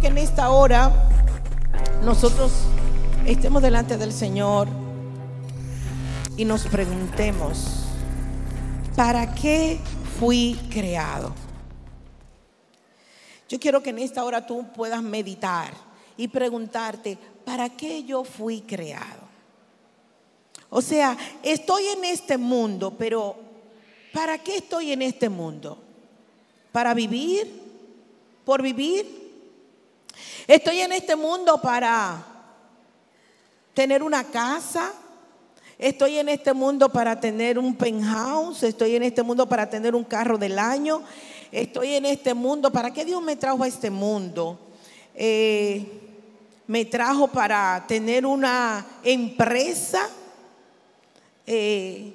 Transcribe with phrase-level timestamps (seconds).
[0.00, 0.92] que en esta hora
[2.02, 2.52] nosotros
[3.26, 4.68] estemos delante del Señor
[6.36, 7.84] y nos preguntemos,
[8.94, 9.78] ¿para qué
[10.18, 11.34] fui creado?
[13.48, 15.72] Yo quiero que en esta hora tú puedas meditar
[16.16, 19.26] y preguntarte, ¿para qué yo fui creado?
[20.68, 23.36] O sea, estoy en este mundo, pero
[24.12, 25.78] ¿para qué estoy en este mundo?
[26.72, 27.62] ¿Para vivir?
[28.44, 29.25] ¿Por vivir?
[30.46, 32.24] Estoy en este mundo para
[33.74, 34.92] tener una casa.
[35.78, 38.62] Estoy en este mundo para tener un penthouse.
[38.62, 41.02] Estoy en este mundo para tener un carro del año.
[41.52, 42.72] Estoy en este mundo.
[42.72, 44.58] ¿Para qué Dios me trajo a este mundo?
[45.14, 45.84] Eh,
[46.66, 50.08] me trajo para tener una empresa.
[51.46, 52.14] Eh,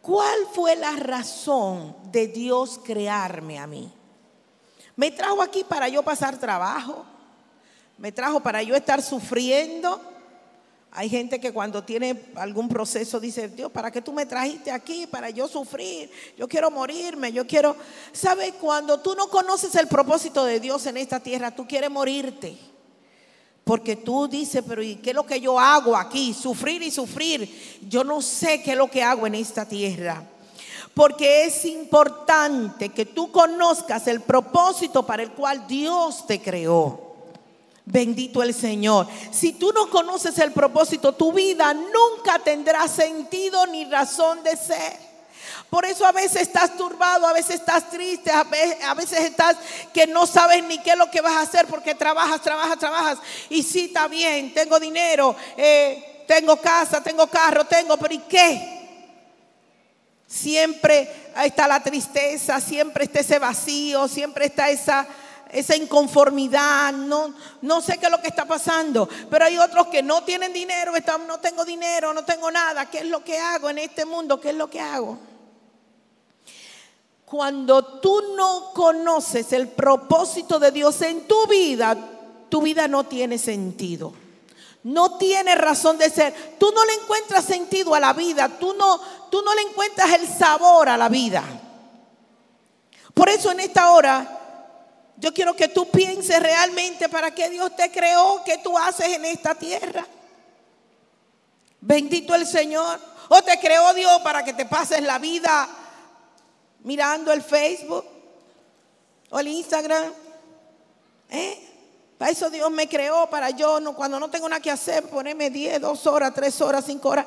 [0.00, 3.90] ¿Cuál fue la razón de Dios crearme a mí?
[4.96, 7.04] Me trajo aquí para yo pasar trabajo.
[7.98, 10.00] Me trajo para yo estar sufriendo.
[10.96, 15.08] Hay gente que cuando tiene algún proceso dice, Dios, ¿para qué tú me trajiste aquí?
[15.08, 16.08] Para yo sufrir.
[16.38, 17.32] Yo quiero morirme.
[17.32, 17.76] Yo quiero...
[18.12, 18.54] ¿Sabes?
[18.60, 22.56] Cuando tú no conoces el propósito de Dios en esta tierra, tú quieres morirte.
[23.64, 26.32] Porque tú dices, pero ¿y qué es lo que yo hago aquí?
[26.32, 27.80] Sufrir y sufrir.
[27.88, 30.22] Yo no sé qué es lo que hago en esta tierra.
[30.94, 37.04] Porque es importante que tú conozcas el propósito para el cual Dios te creó.
[37.84, 39.06] Bendito el Señor.
[39.30, 45.14] Si tú no conoces el propósito, tu vida nunca tendrá sentido ni razón de ser.
[45.68, 48.44] Por eso a veces estás turbado, a veces estás triste, a
[48.94, 49.56] veces, estás
[49.92, 53.18] que no sabes ni qué es lo que vas a hacer porque trabajas, trabajas, trabajas.
[53.50, 58.73] Y sí, está bien, tengo dinero, eh, tengo casa, tengo carro, tengo, pero ¿y qué?
[60.34, 61.08] Siempre
[61.44, 65.06] está la tristeza, siempre está ese vacío, siempre está esa,
[65.52, 67.32] esa inconformidad, no,
[67.62, 70.96] no sé qué es lo que está pasando, pero hay otros que no tienen dinero,
[70.96, 74.40] están, no tengo dinero, no tengo nada, ¿qué es lo que hago en este mundo?
[74.40, 75.16] ¿Qué es lo que hago?
[77.24, 81.96] Cuando tú no conoces el propósito de Dios en tu vida,
[82.48, 84.23] tu vida no tiene sentido.
[84.84, 86.56] No tiene razón de ser.
[86.58, 88.48] Tú no le encuentras sentido a la vida.
[88.48, 89.00] Tú no,
[89.30, 91.42] tú no le encuentras el sabor a la vida.
[93.14, 94.40] Por eso en esta hora
[95.16, 99.24] yo quiero que tú pienses realmente para qué Dios te creó, qué tú haces en
[99.24, 100.06] esta tierra.
[101.80, 103.00] Bendito el Señor.
[103.30, 105.66] O te creó Dios para que te pases la vida
[106.80, 108.04] mirando el Facebook
[109.30, 110.12] o el Instagram.
[111.30, 111.73] ¿Eh?
[112.30, 115.80] Eso Dios me creó, para yo, no, cuando no tengo nada que hacer, ponerme 10,
[115.80, 117.26] 2 horas, 3 horas, 5 horas.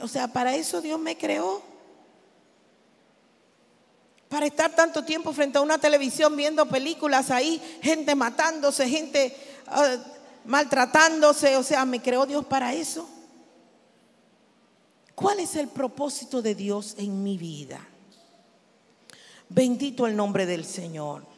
[0.00, 1.62] O sea, para eso Dios me creó.
[4.28, 9.96] Para estar tanto tiempo frente a una televisión viendo películas ahí, gente matándose, gente ah,
[10.46, 11.56] maltratándose.
[11.56, 13.08] O sea, me creó Dios para eso.
[15.14, 17.86] ¿Cuál es el propósito de Dios en mi vida?
[19.48, 21.31] Bendito el nombre del Señor.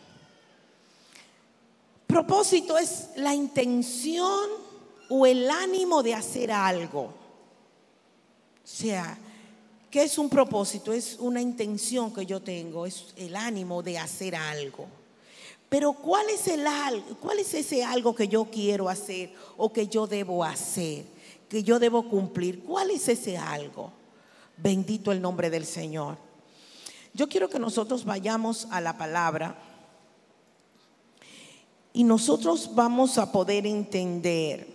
[2.07, 4.49] Propósito es la intención
[5.09, 7.03] o el ánimo de hacer algo.
[7.03, 9.19] O sea,
[9.91, 10.93] ¿qué es un propósito?
[10.93, 14.87] Es una intención que yo tengo, es el ánimo de hacer algo.
[15.69, 16.65] Pero ¿cuál es el
[17.21, 21.05] cuál es ese algo que yo quiero hacer o que yo debo hacer,
[21.49, 22.63] que yo debo cumplir?
[22.63, 23.91] ¿Cuál es ese algo?
[24.57, 26.17] Bendito el nombre del Señor.
[27.13, 29.57] Yo quiero que nosotros vayamos a la palabra
[31.97, 34.67] y nosotros vamos a poder entender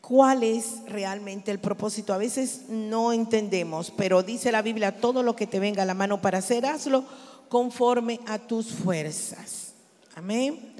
[0.00, 2.14] cuál es realmente el propósito.
[2.14, 5.94] A veces no entendemos, pero dice la Biblia, todo lo que te venga a la
[5.94, 7.04] mano para hacer, hazlo
[7.48, 9.74] conforme a tus fuerzas.
[10.14, 10.72] Amén.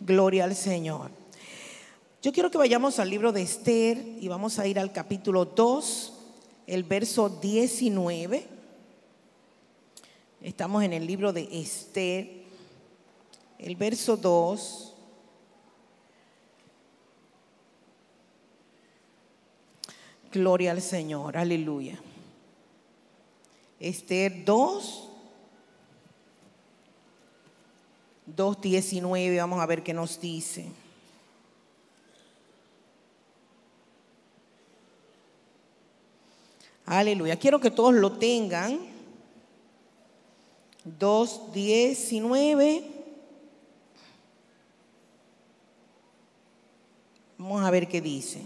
[0.00, 1.10] Gloria al Señor.
[2.22, 6.12] Yo quiero que vayamos al libro de Esther y vamos a ir al capítulo 2,
[6.66, 8.46] el verso 19.
[10.40, 12.45] Estamos en el libro de Esther
[13.58, 14.94] el verso 2.
[20.32, 21.98] Gloria al Señor, aleluya.
[23.80, 25.08] Esther 2,
[28.36, 30.66] 2.19, vamos a ver qué nos dice.
[36.86, 37.36] Aleluya.
[37.36, 38.78] Quiero que todos lo tengan.
[40.98, 42.95] 2.19.
[47.38, 48.40] Vamos a ver qué dice.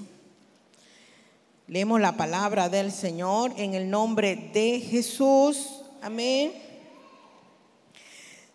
[1.69, 5.83] Leemos la palabra del Señor en el nombre de Jesús.
[6.03, 6.53] Amén.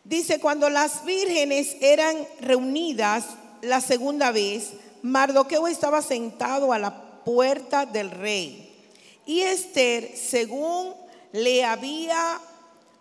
[0.03, 3.25] Dice, cuando las vírgenes eran reunidas
[3.61, 8.75] la segunda vez, Mardoqueo estaba sentado a la puerta del rey.
[9.25, 10.93] Y Esther, según
[11.31, 12.41] le había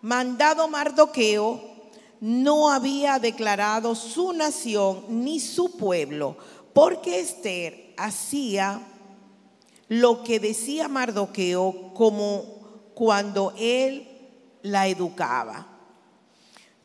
[0.01, 1.75] mandado Mardoqueo,
[2.21, 6.37] no había declarado su nación ni su pueblo,
[6.75, 8.81] porque Esther hacía
[9.87, 14.05] lo que decía Mardoqueo como cuando él
[14.61, 15.69] la educaba.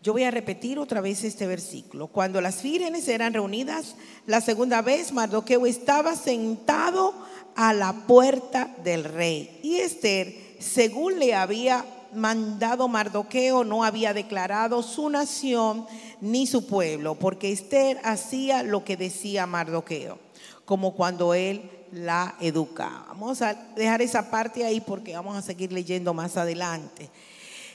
[0.01, 2.07] Yo voy a repetir otra vez este versículo.
[2.07, 3.97] Cuando las vírgenes eran reunidas
[4.27, 7.13] la segunda vez, Mardoqueo estaba sentado
[7.57, 9.59] a la puerta del rey.
[9.65, 11.85] Y Esther, según le había
[12.15, 15.85] mandado Mardoqueo, no había declarado su nación
[16.21, 20.19] ni su pueblo, porque Esther hacía lo que decía Mardoqueo,
[20.65, 23.07] como cuando él la educaba.
[23.09, 27.11] Vamos a dejar esa parte ahí porque vamos a seguir leyendo más adelante.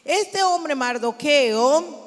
[0.03, 2.05] Este hombre Mardoqueo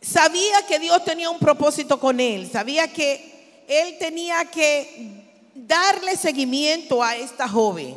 [0.00, 5.24] sabía que Dios tenía un propósito con él, sabía que él tenía que
[5.54, 7.96] darle seguimiento a esta joven.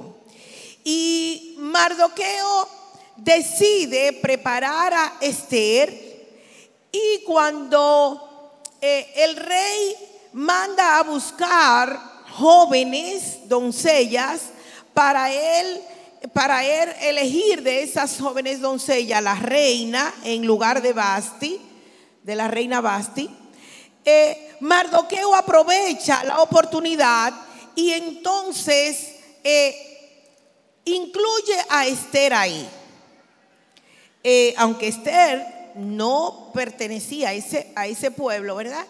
[0.83, 2.67] Y Mardoqueo
[3.17, 6.08] decide preparar a Esther
[6.91, 9.95] y cuando eh, el rey
[10.33, 11.99] manda a buscar
[12.31, 14.41] jóvenes, doncellas,
[14.93, 15.81] para él
[16.33, 21.61] para él elegir de esas jóvenes doncellas la reina en lugar de Basti,
[22.23, 23.29] de la reina Basti,
[24.03, 27.33] eh, Mardoqueo aprovecha la oportunidad
[27.73, 29.15] y entonces
[29.45, 30.19] eh,
[30.83, 32.69] incluye a Esther ahí.
[34.57, 38.85] Aunque Esther no pertenecía a ese, a ese pueblo, ¿verdad?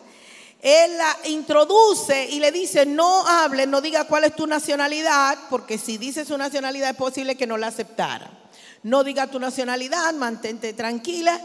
[0.62, 5.78] Él la introduce y le dice, no hable, no diga cuál es tu nacionalidad, porque
[5.78, 8.30] si dice su nacionalidad es posible que no la aceptara.
[8.84, 11.40] No diga tu nacionalidad, mantente tranquila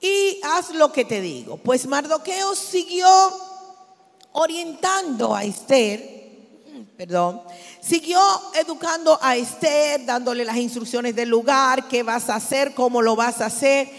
[0.00, 1.56] y haz lo que te digo.
[1.56, 3.08] Pues Mardoqueo siguió
[4.32, 6.16] orientando a Esther,
[6.96, 7.42] perdón,
[7.80, 8.20] siguió
[8.54, 13.40] educando a Esther, dándole las instrucciones del lugar, qué vas a hacer, cómo lo vas
[13.40, 13.90] a hacer.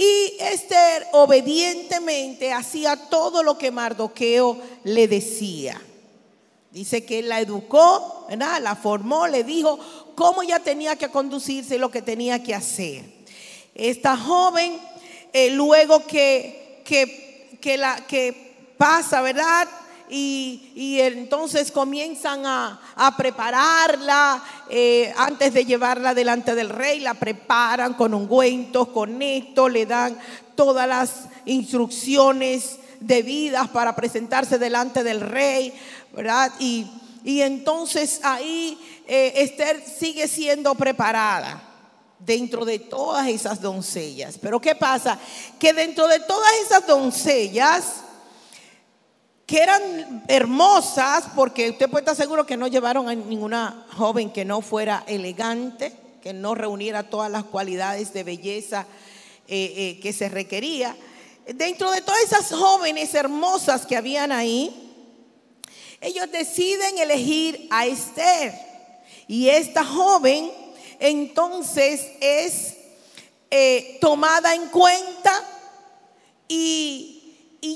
[0.00, 5.78] Y Esther obedientemente hacía todo lo que Mardoqueo le decía.
[6.70, 9.78] Dice que la educó, la formó, le dijo
[10.14, 13.04] cómo ella tenía que conducirse y lo que tenía que hacer.
[13.74, 14.80] Esta joven
[15.34, 16.80] eh, luego que,
[17.60, 19.68] que, la, que pasa, ¿verdad?
[20.10, 22.80] Y, entonces comienzan a,
[23.16, 29.86] prepararla eh, antes de llevarla delante del rey, la preparan con ungüentos, con esto, le
[29.86, 30.18] dan
[30.54, 31.10] todas las
[31.46, 35.72] instrucciones debidas para presentarse delante del rey,
[36.12, 36.52] ¿verdad?
[36.58, 36.86] Y,
[37.24, 41.62] entonces ahí eh, Esther sigue siendo preparada
[42.18, 44.38] dentro de todas esas doncellas.
[44.40, 45.18] Pero ¿qué pasa?
[45.58, 47.84] Que dentro de todas esas doncellas,
[49.50, 54.44] que eran hermosas, porque usted puede estar seguro que no llevaron a ninguna joven que
[54.44, 55.92] no fuera elegante,
[56.22, 58.86] que no reuniera todas las cualidades de belleza
[59.48, 60.96] eh, eh, que se requería.
[61.52, 64.94] Dentro de todas esas jóvenes hermosas que habían ahí,
[66.00, 68.54] ellos deciden elegir a Esther.
[69.26, 70.52] Y esta joven
[71.00, 72.76] entonces es
[73.50, 75.32] eh, tomada en cuenta
[76.46, 77.19] y,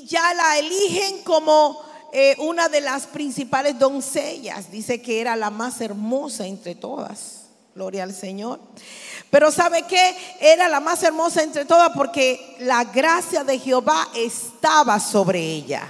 [0.06, 1.80] ya la eligen como
[2.12, 4.70] eh, una de las principales doncellas.
[4.70, 7.42] Dice que era la más hermosa entre todas.
[7.74, 8.60] Gloria al Señor.
[9.30, 10.16] Pero ¿sabe qué?
[10.40, 15.88] Era la más hermosa entre todas porque la gracia de Jehová estaba sobre ella.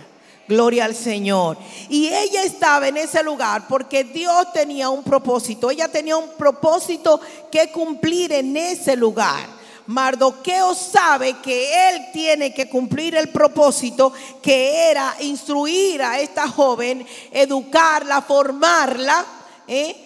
[0.49, 1.59] Gloria al Señor.
[1.91, 5.71] Y ella estaba en ese lugar porque Dios tenía un propósito.
[5.71, 7.21] Ella tenía un propósito
[7.51, 9.47] que cumplir en ese lugar.
[9.87, 14.13] Mardoqueo sabe que él tiene que cumplir el propósito
[14.43, 19.25] que era instruir a esta joven, educarla, formarla,
[19.69, 19.97] ¿eh?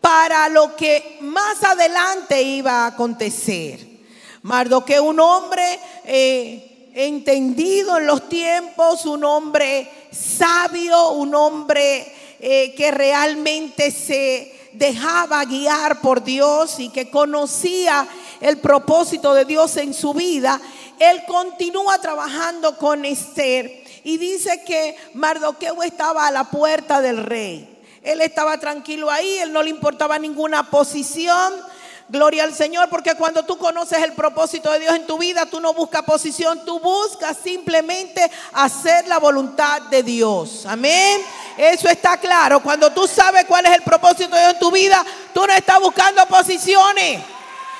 [0.00, 3.86] para lo que más adelante iba a acontecer.
[4.42, 12.90] Mardoqueo, un hombre eh, entendido en los tiempos, un hombre sabio, un hombre eh, que
[12.90, 18.06] realmente se dejaba guiar por Dios y que conocía
[18.40, 20.60] el propósito de Dios en su vida,
[20.98, 27.78] él continúa trabajando con Esther y dice que Mardoqueo estaba a la puerta del rey.
[28.02, 31.52] Él estaba tranquilo ahí, él no le importaba ninguna posición,
[32.10, 35.60] Gloria al Señor, porque cuando tú conoces el propósito de Dios en tu vida, tú
[35.60, 40.66] no buscas posición, tú buscas simplemente hacer la voluntad de Dios.
[40.66, 41.22] Amén.
[41.56, 42.58] Eso está claro.
[42.64, 45.78] Cuando tú sabes cuál es el propósito de Dios en tu vida, tú no estás
[45.78, 47.22] buscando posiciones.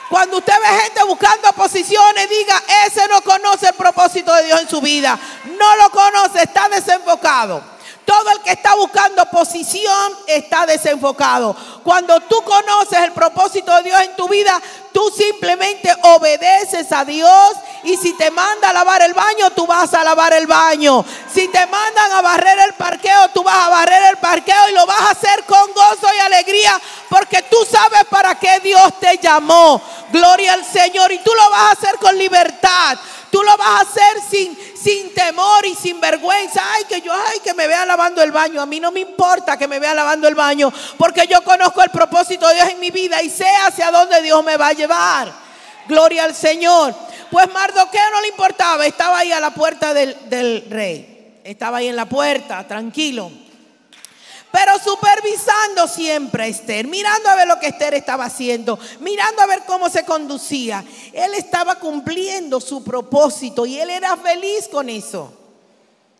[0.08, 4.68] Cuando usted ve gente buscando posiciones, diga, ese no conoce el propósito de Dios en
[4.68, 5.18] su vida.
[5.58, 7.79] No lo conoce, está desenfocado.
[8.04, 11.54] Todo el que está buscando posición está desenfocado.
[11.84, 14.60] Cuando tú conoces el propósito de Dios en tu vida,
[14.92, 17.52] tú simplemente obedeces a Dios
[17.84, 21.04] y si te manda a lavar el baño, tú vas a lavar el baño.
[21.32, 24.86] Si te mandan a barrer el parqueo, tú vas a barrer el parqueo y lo
[24.86, 29.82] vas a hacer con gozo y alegría porque tú sabes para qué Dios te llamó.
[30.12, 32.98] Gloria al Señor y tú lo vas a hacer con libertad.
[33.30, 36.62] Tú lo vas a hacer sin, sin temor y sin vergüenza.
[36.72, 38.60] Ay, que yo, ay, que me vea lavando el baño.
[38.60, 41.90] A mí no me importa que me vea lavando el baño, porque yo conozco el
[41.90, 45.32] propósito de Dios en mi vida y sé hacia dónde Dios me va a llevar.
[45.86, 46.94] Gloria al Señor.
[47.30, 51.40] Pues Mardoqueo no le importaba, estaba ahí a la puerta del, del rey.
[51.44, 53.30] Estaba ahí en la puerta, tranquilo
[54.52, 59.46] pero supervisando siempre a Esther, mirando a ver lo que Esther estaba haciendo, mirando a
[59.46, 60.84] ver cómo se conducía.
[61.12, 65.32] Él estaba cumpliendo su propósito y él era feliz con eso.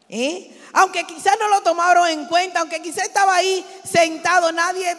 [0.09, 0.57] ¿Eh?
[0.73, 4.97] Aunque quizás no lo tomaron en cuenta, aunque quizás estaba ahí sentado, nadie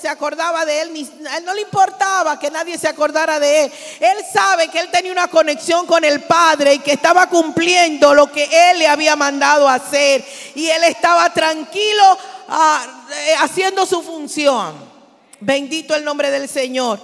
[0.00, 3.72] Se, acordaba de él, ni, él no le importaba que nadie se acordara de él.
[4.00, 8.30] Él sabe que él tenía una conexión con el Padre y que estaba cumpliendo lo
[8.30, 10.24] que él le había mandado hacer.
[10.54, 12.18] Y él estaba tranquilo
[12.54, 14.74] Ah, eh, haciendo su función.
[15.40, 17.00] Bendito el nombre del Señor.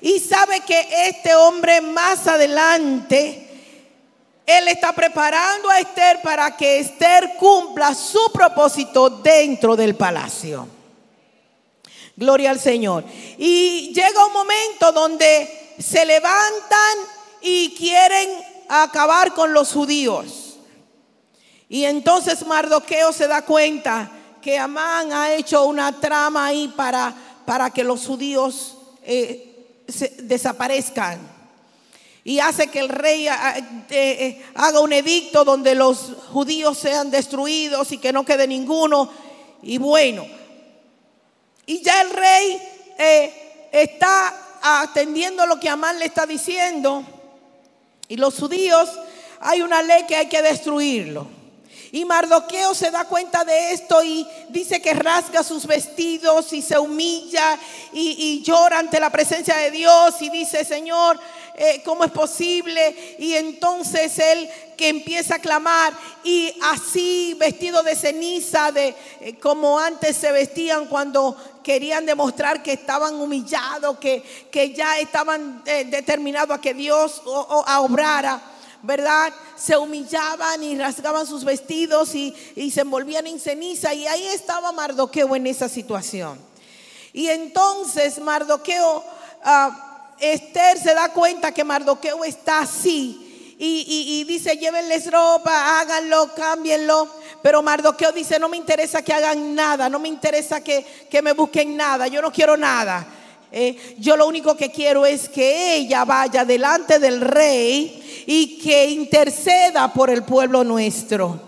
[0.00, 3.49] Y sabe que este hombre más adelante,
[4.58, 10.66] él está preparando a Esther para que Esther cumpla su propósito dentro del palacio.
[12.16, 13.04] Gloria al Señor.
[13.38, 16.98] Y llega un momento donde se levantan
[17.40, 18.28] y quieren
[18.68, 20.58] acabar con los judíos.
[21.68, 24.10] Y entonces Mardoqueo se da cuenta
[24.42, 27.14] que Amán ha hecho una trama ahí para,
[27.46, 29.84] para que los judíos eh,
[30.18, 31.29] desaparezcan.
[32.22, 37.92] Y hace que el rey eh, eh, haga un edicto donde los judíos sean destruidos
[37.92, 39.10] y que no quede ninguno.
[39.62, 40.26] Y bueno,
[41.66, 42.62] y ya el rey
[43.72, 47.04] está atendiendo lo que Amán le está diciendo.
[48.08, 48.90] Y los judíos,
[49.40, 51.40] hay una ley que hay que destruirlo.
[51.92, 56.78] Y Mardoqueo se da cuenta de esto y dice que rasga sus vestidos y se
[56.78, 57.58] humilla
[57.92, 61.18] y, llora ante la presencia de Dios y dice, Señor,
[61.62, 63.16] eh, ¿cómo es posible?
[63.18, 64.48] Y entonces él
[64.78, 65.92] que empieza a clamar
[66.24, 72.72] y así vestido de ceniza, de eh, como antes se vestían cuando querían demostrar que
[72.72, 78.40] estaban humillados, que, que ya estaban eh, determinados a que Dios obrara.
[78.82, 79.30] ¿verdad?
[79.56, 82.34] Se humillaban y rasgaban sus vestidos y,
[82.72, 83.92] se envolvían en ceniza.
[83.92, 86.38] Y ahí estaba Mardoqueo en esa situación.
[87.12, 89.04] Y entonces Mardoqueo,
[89.44, 89.89] ah,
[90.20, 93.26] Esther se da cuenta que Mardoqueo está así.
[93.62, 97.08] Y, dice, llévenles ropa, háganlo, cámbienlo.
[97.42, 101.34] Pero Mardoqueo dice, no me interesa que hagan nada, no me interesa que, que me
[101.34, 103.06] busquen nada, yo no quiero nada.
[103.52, 108.86] Eh, yo lo único que quiero es que ella vaya delante del rey y que
[108.90, 111.40] interceda por el pueblo nuestro.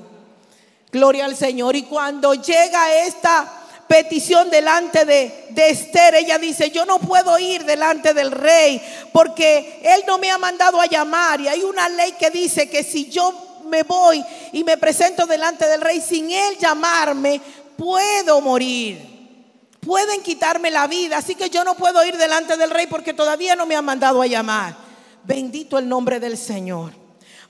[0.90, 1.76] Gloria al Señor.
[1.76, 3.61] Y cuando llega esta
[3.92, 8.80] petición delante de, de, Esther, ella dice, yo no puedo ir delante del rey
[9.12, 11.42] porque él no me ha mandado a llamar.
[11.42, 15.68] Y hay una ley que dice que si yo me voy y me presento delante
[15.68, 17.38] del rey sin él llamarme,
[17.76, 19.12] puedo morir
[19.84, 23.56] pueden quitarme la vida, así que yo no puedo ir delante del rey porque todavía
[23.56, 24.76] no me han mandado a llamar.
[25.24, 26.92] Bendito el nombre del Señor.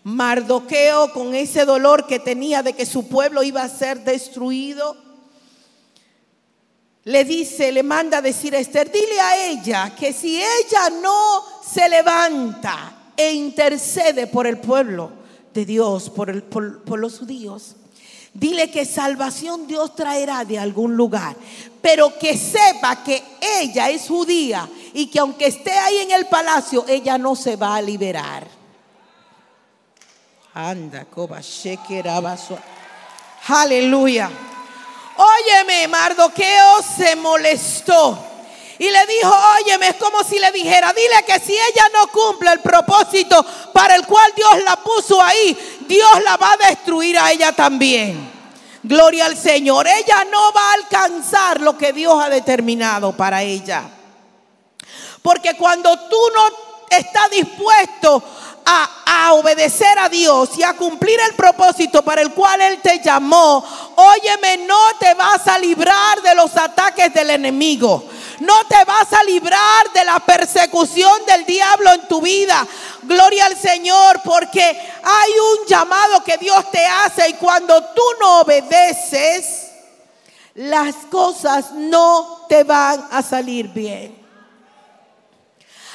[0.02, 4.96] Mardoqueo con ese dolor que tenía de que su pueblo iba a ser destruido,
[7.04, 11.44] le dice, le manda a decir a Esther, dile a ella que si ella no
[11.62, 15.10] se levanta e intercede por el pueblo
[15.52, 17.76] de Dios, por, los judíos,
[18.34, 21.36] Dile que salvación Dios traerá de algún lugar,
[21.82, 23.22] pero que sepa que
[23.60, 27.76] ella es judía y que aunque esté ahí en el palacio, ella no se va
[27.76, 28.46] a liberar.
[30.54, 31.06] Anda,
[33.48, 34.30] Aleluya.
[35.16, 38.32] Óyeme, Mardoqueo se molestó
[38.78, 42.50] y le dijo, óyeme, es como si le dijera, dile que si ella no cumple
[42.50, 47.30] el propósito para el cual Dios la puso ahí, Dios la va a destruir a
[47.30, 48.32] ella también.
[48.82, 49.86] Gloria al Señor.
[49.86, 53.84] Ella no va a alcanzar lo que Dios ha determinado para ella.
[55.22, 56.48] Porque cuando tú no
[56.90, 58.22] estás dispuesto
[58.64, 63.00] a, a obedecer a Dios y a cumplir el propósito para el cual Él te
[63.00, 63.64] llamó,
[63.96, 68.04] óyeme, no te vas a librar de los ataques del enemigo.
[68.40, 72.66] No te vas a librar de la persecución del diablo en tu vida.
[73.02, 78.40] Gloria al Señor, porque hay un llamado que Dios te hace y cuando tú no
[78.40, 79.70] obedeces,
[80.54, 84.21] las cosas no te van a salir bien.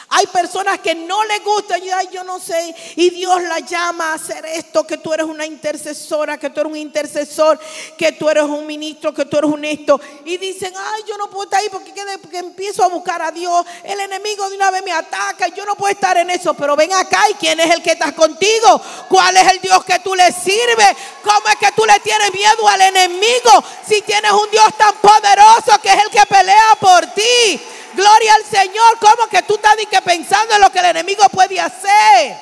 [0.09, 4.13] Hay personas que no les gusta, y yo no sé, y Dios la llama a
[4.13, 7.59] hacer esto, que tú eres una intercesora, que tú eres un intercesor,
[7.97, 9.99] que tú eres un ministro, que tú eres un esto.
[10.23, 11.91] Y dicen, ay, yo no puedo estar ahí porque,
[12.37, 13.65] empiezo a buscar a Dios.
[13.83, 16.53] El enemigo de una vez me ataca, yo no puedo estar en eso.
[16.53, 18.81] Pero ven acá, ¿y quién es el que está contigo?
[19.09, 20.95] ¿Cuál es el Dios que tú le sirves?
[21.21, 25.81] ¿Cómo es que tú le tienes miedo al enemigo si tienes un Dios tan poderoso
[25.81, 27.61] que es el que pelea por ti?
[27.97, 28.99] Gloria al Señor.
[28.99, 32.37] ¿Cómo que tú estás pensando en lo que el enemigo puede hacer?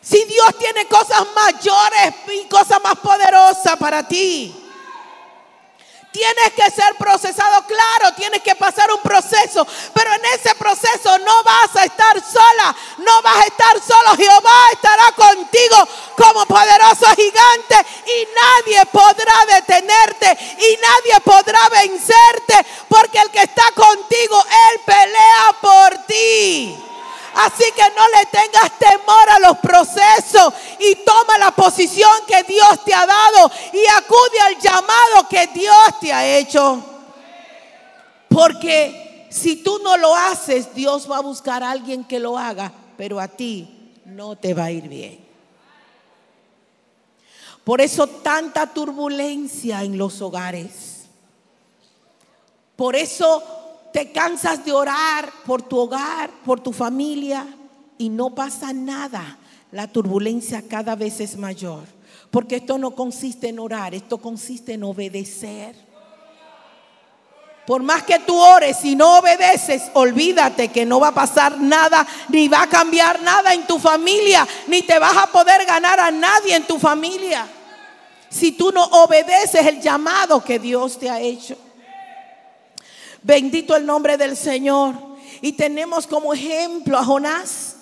[0.00, 4.61] Si Dios tiene cosas mayores y cosas más poderosas para ti.
[6.12, 11.42] Tienes que ser procesado, claro, tienes que pasar un proceso, pero en ese proceso no
[11.42, 17.76] vas a estar sola, no vas a estar solo, Jehová estará contigo como poderoso gigante
[18.04, 25.56] y nadie podrá detenerte y nadie podrá vencerte, porque el que está contigo, Él pelea
[25.62, 26.91] por ti.
[27.34, 32.84] Así que no le tengas temor a los procesos y toma la posición que Dios
[32.84, 36.84] te ha dado y acude al llamado que Dios te ha hecho.
[38.28, 42.72] Porque si tú no lo haces, Dios va a buscar a alguien que lo haga,
[42.96, 45.22] pero a ti no te va a ir bien.
[47.64, 51.06] Por eso tanta turbulencia en los hogares.
[52.76, 53.42] Por eso
[53.92, 57.46] te cansas de orar por tu hogar, por tu familia
[57.98, 59.38] y no pasa nada.
[59.70, 61.84] La turbulencia cada vez es mayor.
[62.30, 65.76] Porque esto no consiste en orar, esto consiste en obedecer.
[67.66, 72.06] Por más que tú ores y no obedeces, olvídate que no va a pasar nada,
[72.28, 76.10] ni va a cambiar nada en tu familia, ni te vas a poder ganar a
[76.10, 77.46] nadie en tu familia.
[78.28, 81.56] Si tú no obedeces el llamado que Dios te ha hecho.
[83.22, 84.94] Bendito el nombre del Señor.
[85.40, 87.76] Y tenemos como ejemplo a Jonás.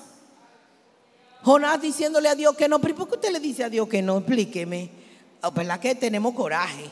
[1.43, 2.81] Jonás diciéndole a Dios que no.
[2.81, 4.19] ¿Pero por qué usted le dice a Dios que no?
[4.19, 4.91] Explíqueme.
[5.55, 6.85] ¿Verdad que tenemos coraje?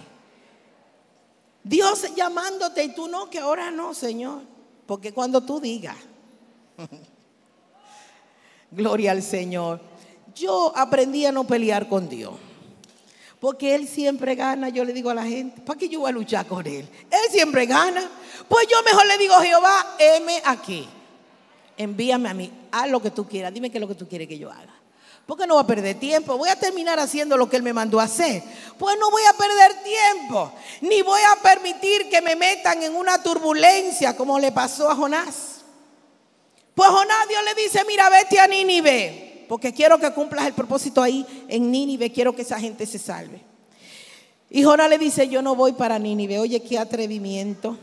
[1.63, 4.41] Dios llamándote y tú no, que ahora no, Señor.
[4.87, 5.97] Porque cuando tú digas,
[8.71, 9.81] gloria al Señor,
[10.35, 12.35] yo aprendí a no pelear con Dios.
[13.40, 14.68] Porque Él siempre gana.
[14.68, 16.88] Yo le digo a la gente, ¿para qué yo voy a luchar con Él?
[17.11, 18.09] Él siempre gana.
[18.48, 20.88] Pues yo mejor le digo, Jehová, heme aquí.
[21.77, 23.55] Envíame a mí, haz lo que tú quieras.
[23.55, 24.74] Dime qué es lo que tú quieres que yo haga.
[25.24, 26.37] Porque no voy a perder tiempo.
[26.37, 28.42] Voy a terminar haciendo lo que Él me mandó a hacer.
[28.79, 30.53] Pues no voy a perder tiempo.
[30.81, 35.59] Ni voy a permitir que me metan en una turbulencia como le pasó a Jonás.
[36.74, 41.03] Pues Jonás Dios le dice, mira, vete a Nínive porque quiero que cumplas el propósito
[41.03, 43.41] ahí en Nínive, quiero que esa gente se salve.
[44.51, 47.77] Y Jonás le dice, yo no voy para Nínive, oye, qué atrevimiento.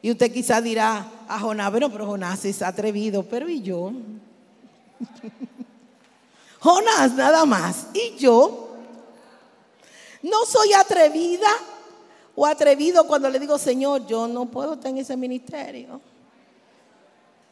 [0.00, 3.92] Y usted quizá dirá a Jonás, bueno, pero Jonás es atrevido, pero ¿y yo?
[6.60, 8.76] Jonás nada más, ¿y yo?
[10.22, 11.48] No soy atrevida
[12.34, 16.00] o atrevido cuando le digo, Señor, yo no puedo estar en ese ministerio.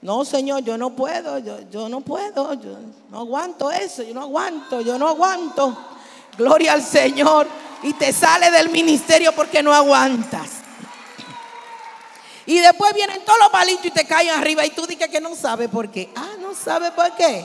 [0.02, 2.76] No, Señor, yo no puedo, yo, no puedo, yo
[3.08, 5.76] no aguanto eso, yo no aguanto, yo no aguanto.
[6.36, 7.46] Gloria al Señor.
[7.84, 10.50] Y te sale del ministerio porque no aguantas.
[12.46, 15.36] Y después vienen todos los palitos y te caen arriba y tú dices que no
[15.36, 16.10] sabes por qué.
[16.16, 17.44] Ah, no sabes por qué.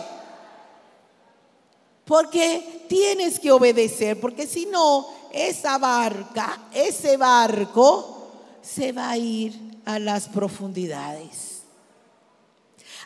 [2.06, 8.32] Porque tienes que obedecer, porque si no, esa barca, ese barco,
[8.64, 9.54] se va a ir
[9.86, 11.47] a las profundidades.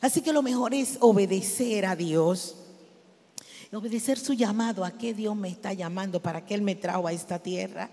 [0.02, 2.56] Así que lo mejor es obedecer a Dios.
[3.72, 7.14] Obedecer su llamado, a qué Dios me está llamando, para que Él me trajo a
[7.14, 7.90] esta tierra.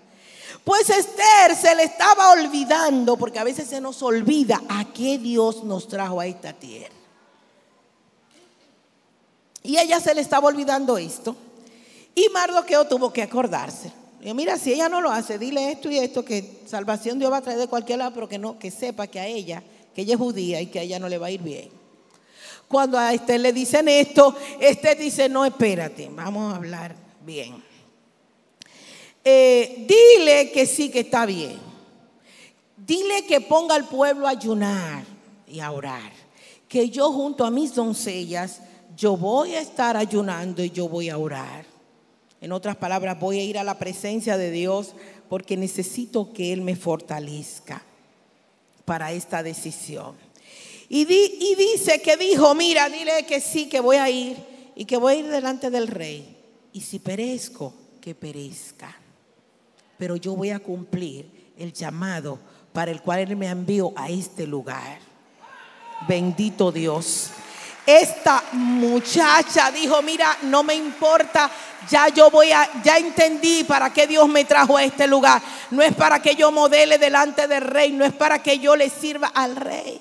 [0.64, 5.62] Pues Esther se le estaba olvidando, porque a veces se nos olvida a qué Dios
[5.62, 6.94] nos trajo a esta tierra.
[9.62, 11.36] Y ella se le estaba olvidando esto.
[12.14, 13.92] Y Mardoqueo tuvo que acordarse.
[14.20, 17.36] Y mira, si ella no lo hace, dile esto y esto, que salvación Dios va
[17.36, 19.62] a traer de cualquier lado, pero que no, que sepa que a ella,
[19.94, 21.68] que ella es judía y que a ella no le va a ir bien.
[22.68, 27.62] Cuando a este le dicen esto, este dice, no, espérate, vamos a hablar bien.
[29.24, 31.58] Eh, dile que sí, que está bien.
[32.76, 35.04] Dile que ponga al pueblo a ayunar
[35.46, 36.12] y a orar.
[36.68, 38.60] Que yo junto a mis doncellas
[38.96, 41.64] yo voy a estar ayunando y yo voy a orar.
[42.40, 44.94] En otras palabras, voy a ir a la presencia de Dios
[45.28, 47.82] porque necesito que Él me fortalezca
[48.84, 50.14] para esta decisión.
[50.88, 54.36] Y, dice que dijo, mira, dile que sí, que voy a ir
[54.74, 56.36] y que voy a ir delante del rey.
[56.72, 58.96] Y si perezco, que perezca.
[59.98, 62.38] Pero yo voy a cumplir el llamado
[62.72, 64.98] para el cual Él me envió a este lugar.
[66.06, 67.30] Bendito Dios.
[67.84, 71.50] Esta muchacha dijo, mira, no me importa,
[71.90, 75.42] ya yo voy a, ya entendí para qué Dios me trajo a este lugar.
[75.70, 78.90] No es para que yo modele delante del rey, no es para que yo le
[78.90, 80.00] sirva al rey.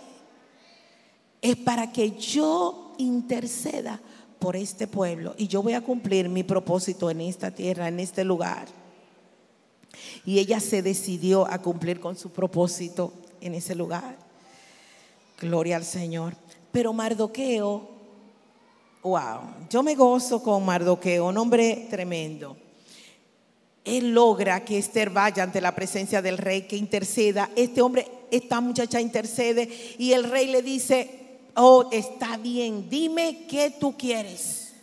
[1.41, 3.99] Es para que yo interceda
[4.39, 8.23] por este pueblo y yo voy a cumplir mi propósito en esta tierra, en este
[8.23, 8.67] lugar.
[10.25, 14.17] Y ella se decidió a cumplir con su propósito en ese lugar.
[15.39, 16.35] Gloria al Señor.
[16.71, 17.89] Pero Mardoqueo,
[19.03, 22.57] wow, yo me gozo con Mardoqueo, un hombre tremendo.
[23.83, 27.49] Él logra que Esther vaya ante la presencia del rey, que interceda.
[27.55, 31.26] Este hombre, esta muchacha intercede y el rey le dice,
[31.57, 34.73] oh, está bien, dime qué tú quieres.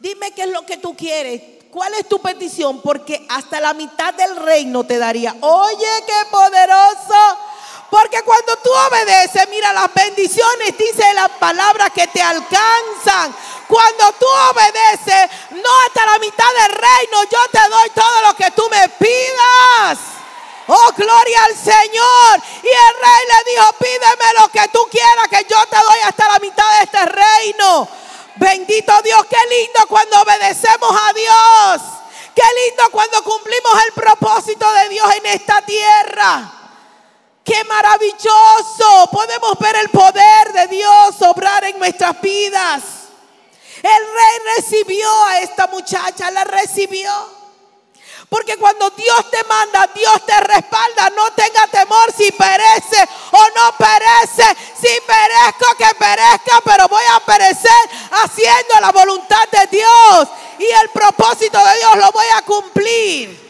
[0.00, 1.40] Dime qué es lo que tú quieres.
[1.70, 2.80] ¿Cuál es tu petición?
[2.82, 5.34] Porque hasta la mitad del reino te daría.
[5.40, 7.14] Oye, qué poderoso
[7.94, 13.32] porque cuando tú obedeces, mira, las bendiciones dice la palabra que te alcanzan.
[13.68, 18.50] Cuando tú obedeces, no hasta la mitad del reino, yo te doy todo lo que
[18.50, 20.13] tú me pidas.
[20.66, 22.42] Oh, gloria al Señor.
[22.62, 26.28] Y el rey le dijo, pídeme lo que tú quieras, que yo te doy hasta
[26.28, 27.88] la mitad de este reino.
[28.36, 31.82] Bendito Dios, qué lindo cuando obedecemos a Dios.
[32.34, 36.50] Qué lindo cuando cumplimos el propósito de Dios en esta tierra.
[37.44, 39.08] Qué maravilloso.
[39.12, 42.82] Podemos ver el poder de Dios obrar en nuestras vidas.
[43.82, 47.43] El rey recibió a esta muchacha, la recibió.
[48.28, 51.10] Porque cuando Dios te manda, Dios te respalda.
[51.10, 54.44] No tenga temor si perece o no perece.
[54.80, 60.28] Si perezco, que perezca, pero voy a perecer haciendo la voluntad de Dios.
[60.58, 63.44] Y el propósito de Dios lo voy a cumplir.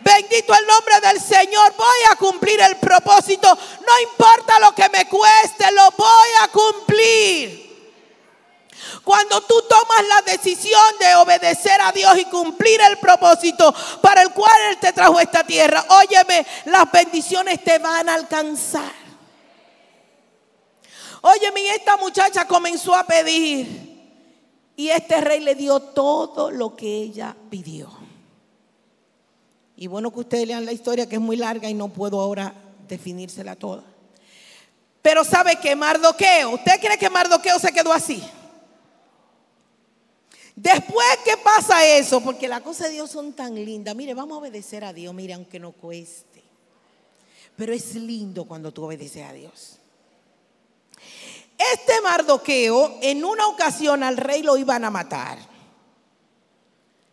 [0.00, 1.74] Bendito el nombre del Señor.
[1.76, 3.46] Voy a cumplir el propósito.
[3.86, 6.87] No importa lo que me cueste, lo voy a cumplir.
[9.28, 14.32] Cuando tú tomas la decisión de obedecer a Dios y cumplir el propósito para el
[14.32, 18.92] cual Él te trajo esta tierra, óyeme, las bendiciones te van a alcanzar.
[21.20, 23.88] Óyeme, esta muchacha comenzó a pedir.
[24.76, 27.90] Y este rey le dio todo lo que ella pidió.
[29.76, 32.54] Y bueno que ustedes lean la historia que es muy larga y no puedo ahora
[32.88, 33.84] definírsela toda.
[35.02, 38.22] Pero sabe que Mardoqueo, ¿usted cree que Mardoqueo se quedó así?
[40.60, 43.94] Después que pasa eso, porque las cosas de Dios son tan lindas.
[43.94, 46.42] Mire, vamos a obedecer a Dios, mire, aunque no cueste.
[47.54, 49.78] Pero es lindo cuando tú obedeces a Dios.
[51.56, 55.38] Este Mardoqueo, en una ocasión al rey lo iban a matar.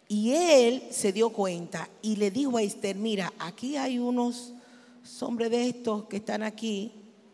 [0.08, 4.54] Y él se dio cuenta y le dijo a Esther, mira, aquí hay unos
[5.22, 6.94] hombres de estos que están aquí,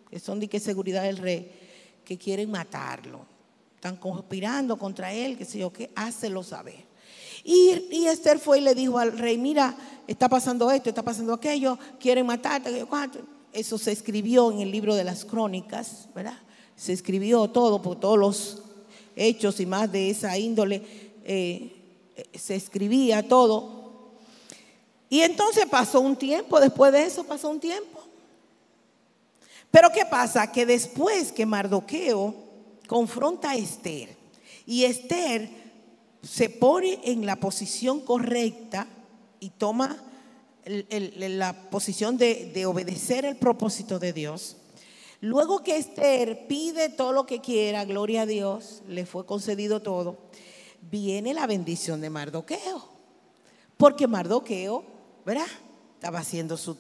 [0.10, 1.50] que son de qué seguridad del rey,
[2.04, 3.31] que quieren matarlo.
[3.82, 6.86] Están conspirando contra él, que sé yo qué, hácelo saber.
[7.44, 11.34] Y, y, Esther fue y le dijo al rey, mira, está pasando esto, está pasando
[11.34, 12.86] aquello, quieren matarte.
[13.52, 16.38] Eso se escribió en el libro de las crónicas, ¿verdad?
[16.76, 18.62] Se escribió todo, por todos los
[19.16, 20.84] hechos y más de esa índole.
[21.26, 21.76] Eh,
[22.36, 24.12] se escribía todo.
[25.10, 28.00] Y entonces pasó un tiempo, después de eso pasó un tiempo.
[29.72, 30.52] Pero ¿qué pasa?
[30.52, 32.51] Que después que Mardoqueo
[32.92, 34.18] confronta a Esther
[34.66, 35.50] y Esther
[36.22, 38.86] se pone en la posición correcta
[39.40, 39.98] y toma
[40.66, 44.58] la posición de, de obedecer el propósito de Dios,
[45.22, 50.18] luego que Esther pide todo lo que quiera, gloria a Dios, le fue concedido todo
[50.90, 52.90] viene la bendición de Mardoqueo.
[53.78, 54.84] Porque Mardoqueo,
[55.26, 55.48] ¿verdad?
[55.96, 56.76] Estaba haciendo su,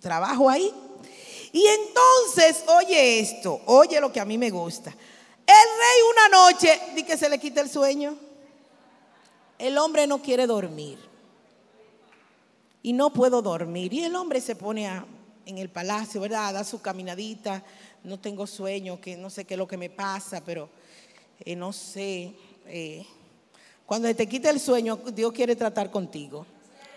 [0.00, 0.70] trabajo ahí.
[1.52, 4.94] Y entonces, oye esto, oye lo que a mí me gusta.
[5.46, 8.16] El rey una noche, di que se le quita el sueño.
[9.58, 10.98] El hombre no quiere dormir.
[12.82, 13.92] Y no puedo dormir.
[13.92, 14.90] Y el hombre se pone
[15.46, 16.52] en el palacio, ¿verdad?
[16.52, 17.62] Da su caminadita.
[18.02, 20.68] No tengo sueño, que no sé qué es lo que me pasa, pero
[21.44, 22.34] eh, no sé.
[22.66, 23.06] Eh,
[23.86, 26.44] cuando te quite el sueño, Dios quiere tratar contigo.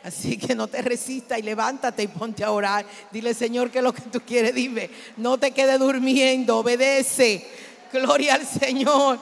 [0.03, 2.85] Así que no te resistas y levántate y ponte a orar.
[3.11, 4.89] Dile, Señor, que lo que tú quieres, dime.
[5.17, 7.45] No te quedes durmiendo, obedece.
[7.91, 9.19] Gloria al Señor.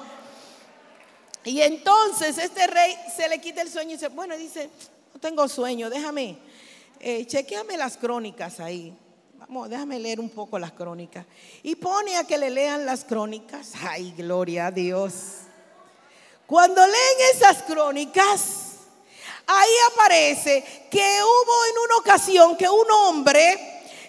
[1.43, 4.69] Y entonces este rey se le quita el sueño y dice, bueno, dice,
[5.13, 6.37] no tengo sueño, déjame,
[6.99, 8.93] eh, chequeame las crónicas ahí.
[9.39, 11.25] Vamos, déjame leer un poco las crónicas.
[11.63, 13.71] Y pone a que le lean las crónicas.
[13.81, 15.13] Ay, gloria a Dios.
[16.45, 18.41] Cuando leen esas crónicas,
[19.45, 23.57] ahí aparece que hubo en una ocasión que un hombre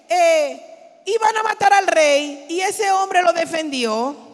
[0.08, 4.27] eh, iban a matar al rey y ese hombre lo defendió.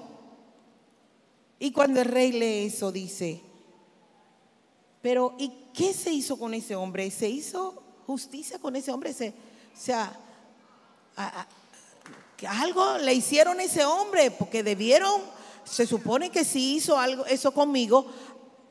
[1.58, 3.40] Y cuando el rey lee eso, dice,
[5.00, 7.10] pero ¿y qué se hizo con ese hombre?
[7.10, 9.12] ¿Se hizo justicia con ese hombre?
[9.12, 9.32] Se, o
[9.76, 10.18] sea,
[12.48, 15.20] algo le hicieron a ese hombre, porque debieron,
[15.64, 18.06] se supone que si hizo algo, eso conmigo,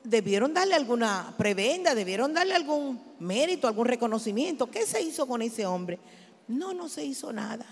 [0.03, 4.69] debieron darle alguna prebenda, debieron darle algún mérito, algún reconocimiento.
[4.69, 5.99] ¿Qué se hizo con ese hombre?
[6.47, 7.65] No, no se hizo nada.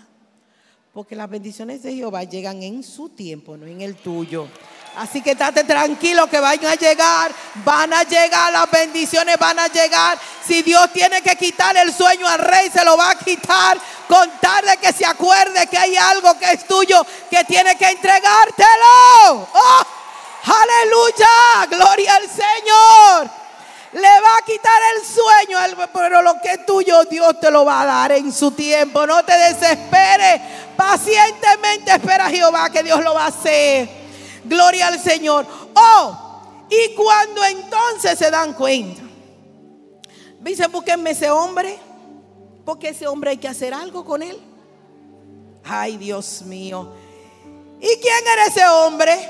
[0.92, 4.46] Porque las bendiciones de Jehová llegan en su tiempo, no en el tuyo.
[4.96, 7.32] Así que estate tranquilo que vayan a llegar,
[7.64, 10.18] van a llegar, las bendiciones van a llegar.
[10.46, 13.78] Si Dios tiene que quitar el sueño al rey, se lo va a quitar.
[14.06, 19.48] Contarle que se acuerde que hay algo que es tuyo, que tiene que entregártelo.
[19.54, 19.82] ¡Oh!
[20.44, 23.30] Aleluya, gloria al Señor.
[23.92, 27.82] Le va a quitar el sueño, pero lo que es tuyo, Dios te lo va
[27.82, 29.06] a dar en su tiempo.
[29.06, 30.40] No te desesperes.
[30.76, 34.01] Pacientemente espera a Jehová que Dios lo va a hacer.
[34.44, 35.46] Gloria al Señor.
[35.74, 39.02] Oh, y cuando entonces se dan cuenta,
[40.40, 41.78] dicen, búsquenme ese hombre,
[42.64, 44.40] porque ese hombre hay que hacer algo con él.
[45.64, 46.92] Ay, Dios mío.
[47.80, 49.28] ¿Y quién era ese hombre?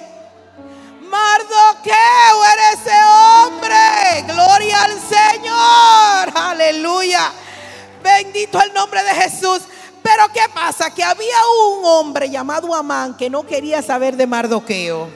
[1.01, 4.33] Mardoqueo era ese hombre.
[4.33, 6.33] Gloria al Señor.
[6.35, 7.33] Aleluya.
[8.03, 9.62] Bendito el nombre de Jesús.
[10.03, 10.93] Pero ¿qué pasa?
[10.93, 11.37] Que había
[11.69, 15.09] un hombre llamado Amán que no quería saber de Mardoqueo.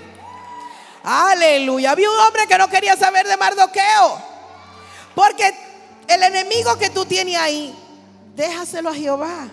[1.02, 1.92] Aleluya.
[1.92, 4.18] Había un hombre que no quería saber de Mardoqueo.
[5.14, 5.54] Porque
[6.08, 7.74] el enemigo que tú tienes ahí,
[8.34, 9.48] déjaselo a Jehová.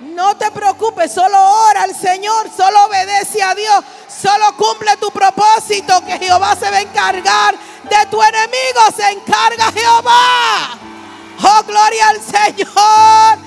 [0.00, 6.04] No te preocupes, solo ora al Señor, solo obedece a Dios, solo cumple tu propósito,
[6.04, 10.78] que Jehová se va a encargar de tu enemigo, se encarga Jehová.
[11.44, 13.41] Oh, gloria al Señor.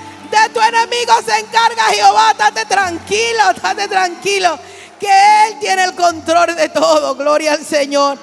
[0.56, 2.30] Tu enemigo se encarga Jehová.
[2.30, 4.58] Estate tranquilo, estate tranquilo.
[4.98, 7.14] Que Él tiene el control de todo.
[7.14, 8.16] Gloria al Señor.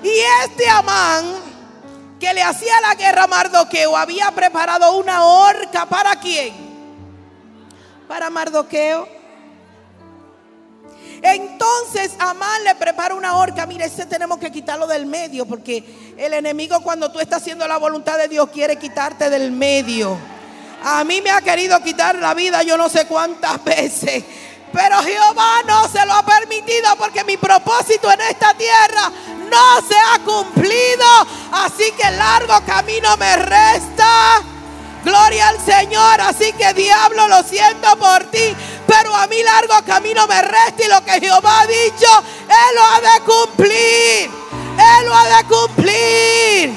[0.00, 0.12] Y
[0.44, 1.24] este Amán
[2.20, 5.86] que le hacía la guerra a Mardoqueo había preparado una horca.
[5.86, 6.54] ¿Para quién?
[8.06, 9.08] Para Mardoqueo.
[11.20, 13.66] Entonces Amán le prepara una horca.
[13.66, 17.78] Mire, ese tenemos que quitarlo del medio porque el enemigo cuando tú estás haciendo la
[17.78, 20.16] voluntad de Dios quiere quitarte del medio.
[20.84, 24.24] A mí me ha querido quitar la vida yo no sé cuántas veces.
[24.72, 29.12] Pero Jehová no se lo ha permitido porque mi propósito en esta tierra
[29.50, 31.04] no se ha cumplido.
[31.52, 34.42] Así que largo camino me resta.
[35.04, 36.20] Gloria al Señor.
[36.22, 38.54] Así que diablo, lo siento por ti.
[38.86, 42.08] Pero a mí largo camino me resta y lo que Jehová ha dicho,
[42.48, 44.30] Él lo ha de cumplir.
[44.78, 46.74] Él lo ha de cumplir.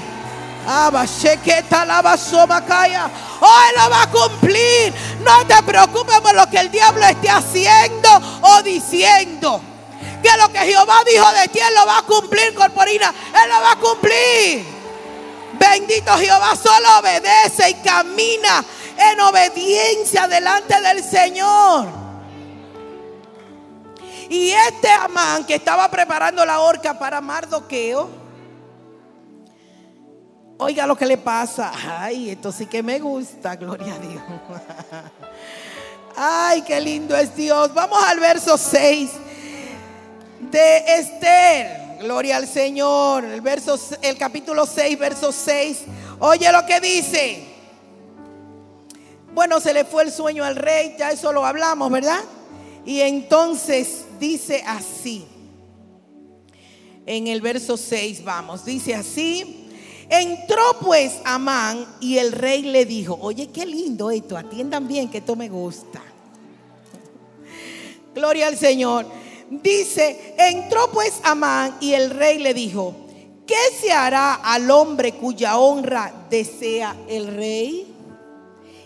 [3.45, 4.93] Hoy lo va a cumplir.
[5.19, 8.09] No te preocupes por lo que el diablo esté haciendo
[8.41, 9.61] o diciendo.
[10.23, 13.13] Que lo que Jehová dijo de ti, Él lo va a cumplir, corporina.
[13.43, 14.65] Él lo va a cumplir.
[15.53, 18.65] Bendito Jehová, solo obedece y camina
[18.97, 21.87] en obediencia delante del Señor.
[24.27, 28.24] Y este Amán que estaba preparando la horca para Mardoqueo
[30.57, 31.73] Oiga lo que le pasa.
[31.99, 34.23] Ay, esto sí que me gusta, gloria a Dios.
[36.15, 37.73] Ay, qué lindo es Dios.
[37.73, 39.11] Vamos al verso 6
[40.51, 41.97] de Esther.
[41.99, 43.25] Gloria al Señor.
[43.25, 45.79] El, verso, el capítulo 6, verso 6.
[46.19, 47.43] Oye lo que dice.
[49.33, 52.21] Bueno, se le fue el sueño al rey, ya eso lo hablamos, ¿verdad?
[52.85, 55.27] Y entonces dice así.
[57.05, 59.64] En el verso 6 vamos, dice así.
[60.09, 65.17] Entró pues Amán y el rey le dijo, oye, qué lindo esto, atiendan bien que
[65.19, 66.01] esto me gusta.
[68.15, 69.05] Gloria al Señor.
[69.49, 72.95] Dice, entró pues Amán y el rey le dijo,
[73.45, 77.93] ¿qué se hará al hombre cuya honra desea el rey?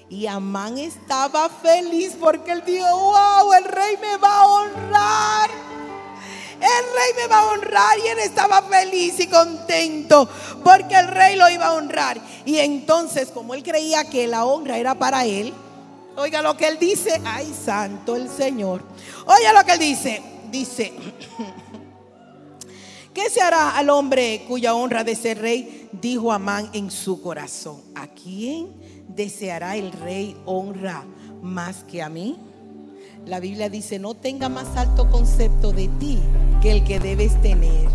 [0.10, 5.50] Y Amán estaba feliz porque él dijo, wow, el rey me va a honrar.
[6.62, 10.28] El rey me va a honrar y él estaba feliz y contento
[10.64, 12.20] porque el rey lo iba a honrar.
[12.46, 15.54] Y entonces, como él creía que la honra era para él,
[16.18, 18.84] oiga lo que él dice, ay santo el Señor.
[19.26, 20.94] Oiga lo que él dice, dice
[23.14, 25.90] ¿Qué se hará al hombre cuya honra de ser rey?
[25.92, 27.82] Dijo Amán en su corazón.
[27.96, 28.70] ¿A quién
[29.08, 31.04] deseará el rey honra
[31.42, 32.38] más que a mí?
[33.30, 36.18] La Biblia dice, no tenga más alto concepto de ti
[36.64, 37.88] que el que debes tener.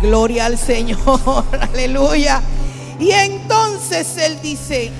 [0.00, 1.20] Gloria al Señor,
[1.60, 2.40] aleluya.
[2.98, 4.90] Y entonces él dice,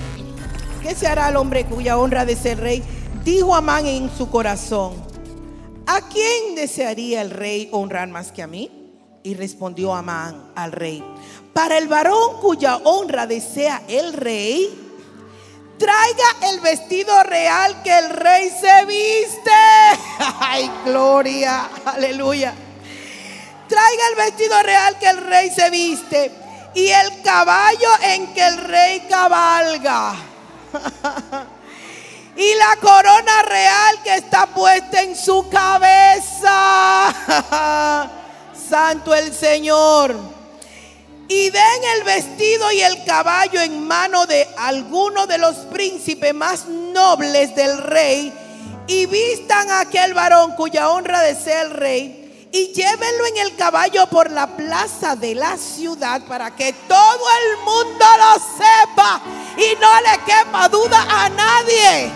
[0.82, 2.82] ¿qué se hará al hombre cuya honra de ser rey?
[3.24, 5.05] Dijo Amán en su corazón,
[5.86, 8.70] ¿a quién desearía el rey honrar más que a mí?
[9.22, 11.02] Y respondió Amán al rey,
[11.52, 14.86] para el varón cuya honra desea el rey,
[15.78, 19.50] traiga el vestido real que el rey se viste.
[20.40, 22.54] Ay, gloria, aleluya.
[23.68, 26.32] Traiga el vestido real que el rey se viste
[26.74, 30.14] y el caballo en que el rey cabalga.
[32.36, 37.14] y la corona real que está puesta en su cabeza.
[38.68, 40.14] Santo el Señor.
[41.28, 46.66] Y den el vestido y el caballo en mano de alguno de los príncipes más
[46.66, 48.32] nobles del rey
[48.86, 52.25] y vistan a aquel varón cuya honra desea el rey
[52.56, 57.58] y llévenlo en el caballo por la plaza de la ciudad para que todo el
[57.58, 59.20] mundo lo sepa
[59.58, 62.10] y no le quepa duda a nadie.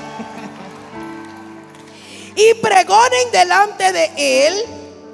[2.37, 4.65] y pregonen delante de él,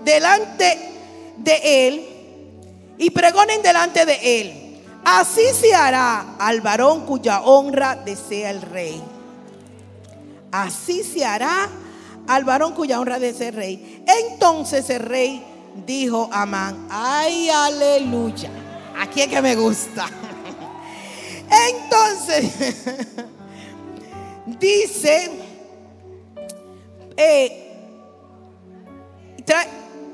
[0.04, 0.92] delante
[1.38, 4.82] de él, y pregonen delante de él.
[5.04, 9.02] Así se hará al varón cuya honra desea el rey.
[10.52, 11.68] Así se hará
[12.26, 14.04] al varón cuya honra de ser rey.
[14.06, 15.44] Entonces el rey
[15.86, 18.50] dijo a Amán, ay, aleluya.
[18.98, 20.06] Aquí es que me gusta.
[21.68, 22.52] Entonces,
[24.46, 25.30] dice,
[27.16, 27.72] eh,
[29.44, 29.68] trae,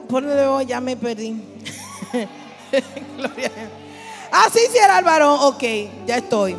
[0.08, 1.42] por ya me perdí.
[4.32, 5.62] Así será el varón, ok,
[6.06, 6.56] ya estoy.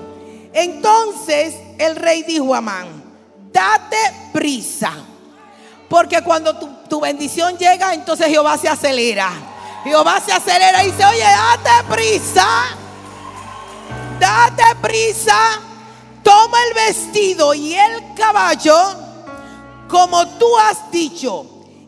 [0.54, 2.88] Entonces el rey dijo a Amán,
[3.52, 3.98] date
[4.32, 4.94] prisa
[5.94, 6.56] porque cuando
[6.90, 9.30] tu, bendición llega, entonces Jehová se acelera.
[9.84, 12.48] Jehová se acelera y dice, oye, date prisa.
[14.20, 15.38] Date prisa.
[16.24, 18.76] Toma el vestido y el caballo
[19.88, 21.46] como tú has dicho.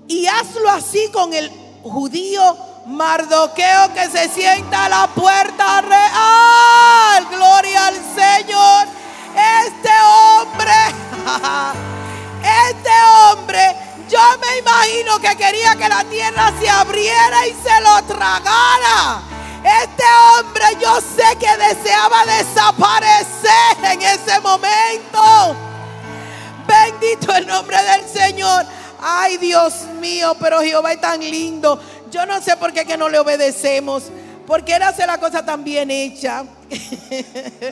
[0.08, 1.50] Y hazlo así con el
[1.82, 7.26] judío Mardoqueo que se sienta a la puerta real.
[7.32, 8.88] Gloria al Señor.
[9.66, 10.74] Este hombre,
[12.70, 12.92] este
[13.32, 19.22] hombre yo me imagino que quería que la tierra se abriera y se lo tragara.
[19.84, 20.04] Este
[20.38, 25.56] hombre yo sé que deseaba desaparecer en ese momento.
[26.68, 28.66] Bendito el nombre del Señor.
[29.02, 31.80] Ay, Dios mío, pero Jehová es tan lindo.
[32.12, 34.04] Yo no sé por qué que no le obedecemos.
[34.46, 36.46] Porque él hace la cosa tan bien hecha.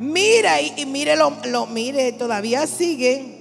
[0.00, 3.39] mira, y, mire, lo, lo, mire, todavía sigue.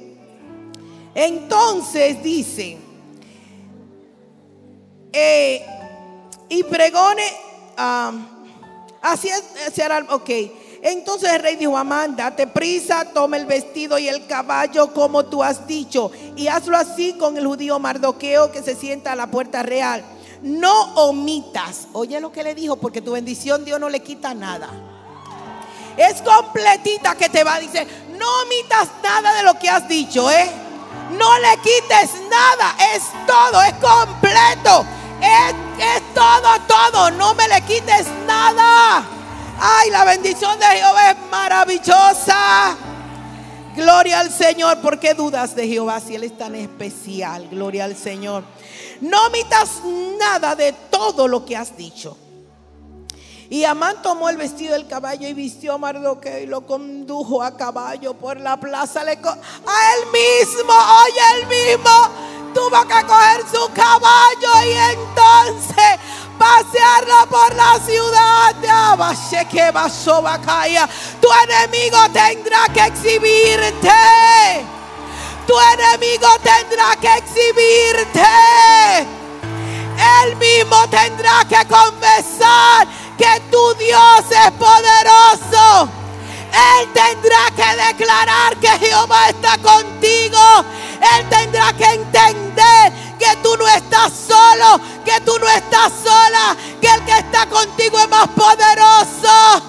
[1.15, 2.77] Entonces dice,
[5.11, 5.65] eh,
[6.49, 7.23] y pregone,
[9.01, 9.29] así
[9.73, 10.29] será, ok.
[10.81, 15.43] Entonces el rey dijo, Amán, date prisa, toma el vestido y el caballo como tú
[15.43, 19.61] has dicho, y hazlo así con el judío Mardoqueo que se sienta a la puerta
[19.61, 20.03] real.
[20.41, 24.69] No omitas, oye lo que le dijo, porque tu bendición Dios no le quita nada.
[25.97, 27.85] Es completita que te va, dice,
[28.17, 30.49] no omitas nada de lo que has dicho, ¿eh?
[31.11, 32.75] No le quites nada.
[32.93, 34.85] Es todo, es completo.
[35.21, 37.11] Es, todo, todo.
[37.11, 39.05] No me le quites nada.
[39.59, 42.77] Ay, la bendición de Jehová es maravillosa.
[43.75, 44.79] Gloria al Señor.
[44.79, 47.47] ¿Por qué dudas de Jehová si Él es tan especial?
[47.49, 48.43] Gloria al Señor.
[49.01, 49.81] No omitas
[50.19, 52.17] nada de todo lo que has dicho.
[53.51, 57.57] Y Amán tomó el vestido del caballo y vistió a Mardoqueo y lo condujo a
[57.57, 59.01] caballo por la plaza.
[59.01, 61.89] A él mismo, oye, él mismo
[62.53, 65.99] tuvo que coger su caballo y entonces
[66.37, 68.19] pasearlo por la ciudad.
[71.19, 73.89] Tu enemigo tendrá que exhibirte.
[75.47, 78.21] Tu enemigo tendrá que exhibirte.
[80.21, 82.87] Él mismo tendrá que confesar
[83.19, 85.89] que tu Dios es poderoso.
[86.79, 90.39] Él tendrá que declarar que Jehová está contigo.
[91.17, 96.87] Él tendrá que entender que tú no estás solo, que tú no estás sola, que
[96.87, 99.63] el que está contigo es más poderoso.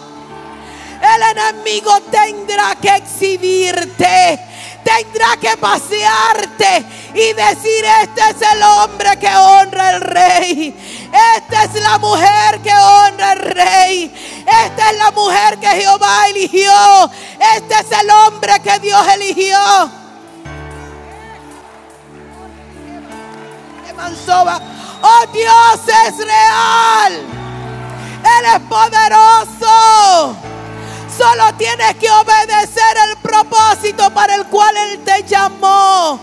[1.02, 4.38] El enemigo tendrá que exhibirte
[4.84, 10.74] tendrá que pasearte y decir, este es el hombre que honra al rey.
[11.36, 14.12] Esta es la mujer que honra al rey.
[14.46, 17.10] Esta es la mujer que Jehová eligió.
[17.56, 19.58] Este es el hombre que Dios eligió.
[25.02, 27.12] Oh Dios es real.
[28.22, 30.36] Él es poderoso.
[31.20, 36.18] Solo tienes que obedecer el propósito para el cual Él te llamó.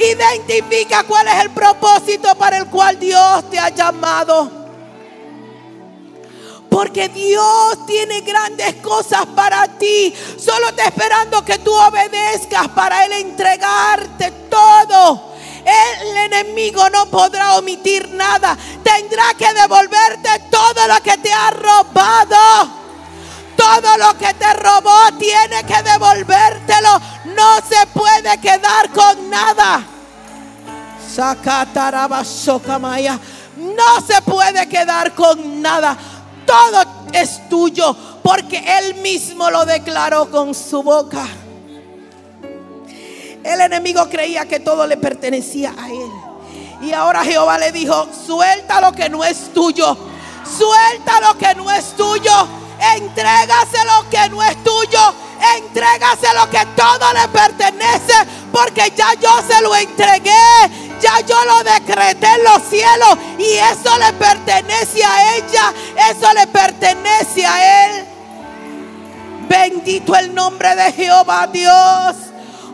[0.00, 4.50] Identifica cuál es el propósito para el cual Dios te ha llamado.
[6.70, 10.14] Porque Dios tiene grandes cosas para ti.
[10.38, 15.34] Solo te esperando que tú obedezcas para Él entregarte todo.
[16.00, 18.56] El enemigo no podrá omitir nada.
[18.82, 22.77] Tendrá que devolverte todo lo que te ha robado.
[23.58, 27.00] Todo lo que te robó tiene que devolvértelo.
[27.34, 29.84] No se puede quedar con nada.
[33.56, 35.98] No se puede quedar con nada.
[36.46, 41.26] Todo es tuyo porque Él mismo lo declaró con su boca.
[43.42, 46.12] El enemigo creía que todo le pertenecía a Él.
[46.80, 49.98] Y ahora Jehová le dijo, suelta lo que no es tuyo.
[50.46, 55.14] Suelta lo que no es tuyo Entrégaselo que no es tuyo.
[55.56, 58.14] Entrégaselo que todo le pertenece.
[58.52, 60.32] Porque ya yo se lo entregué.
[61.00, 63.16] Ya yo lo decreté en los cielos.
[63.38, 65.72] Y eso le pertenece a ella.
[66.10, 68.06] Eso le pertenece a él.
[69.48, 72.16] Bendito el nombre de Jehová Dios.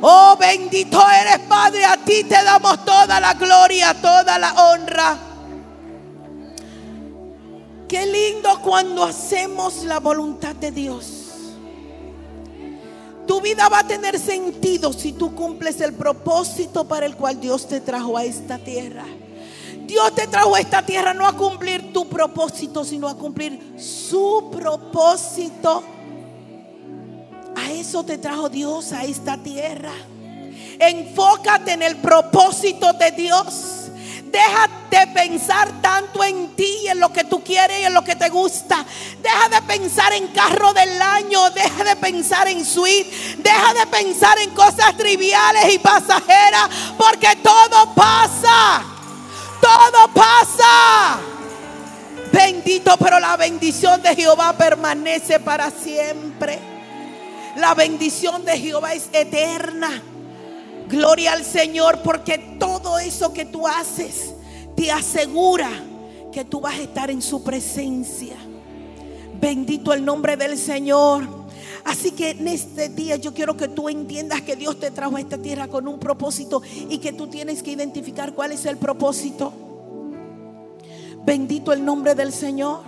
[0.00, 1.84] Oh, bendito eres Padre.
[1.84, 5.34] A ti te damos toda la gloria, toda la honra.
[7.89, 11.24] Qué lindo cuando hacemos la voluntad de Dios.
[13.26, 17.66] Tu vida va a tener sentido si tú cumples el propósito para el cual Dios
[17.66, 19.05] te trajo a esta tierra.
[19.87, 24.51] Dios te trajo a esta tierra no a cumplir tu propósito, sino a cumplir su
[24.51, 25.82] propósito.
[27.57, 29.93] A eso te trajo Dios a esta tierra.
[30.78, 33.84] Enfócate en el propósito de Dios.
[34.35, 38.16] Deja de pensar tanto en ti en lo que tú quieres y en lo que
[38.16, 38.85] te gusta.
[39.22, 41.51] Deja de pensar en carro del año.
[41.51, 43.09] Deja de pensar en suite.
[43.39, 46.68] Deja de pensar en cosas triviales y pasajeras.
[46.99, 48.82] Porque todo pasa.
[49.61, 51.20] Todo pasa.
[52.32, 56.59] Bendito, pero la bendición de Jehová permanece para siempre.
[57.55, 60.03] La bendición de Jehová es eterna.
[60.89, 64.35] Gloria al Señor porque todo eso que tú haces
[64.76, 65.70] te asegura
[66.32, 68.37] que tú vas a estar en su presencia.
[69.41, 71.45] Bendito el nombre del Señor.
[71.85, 75.20] Así que en este día yo quiero que tú entiendas que Dios te trajo a
[75.20, 79.53] esta tierra con un propósito y que tú tienes que identificar cuál es el propósito.
[81.24, 82.80] Bendito el nombre del Señor.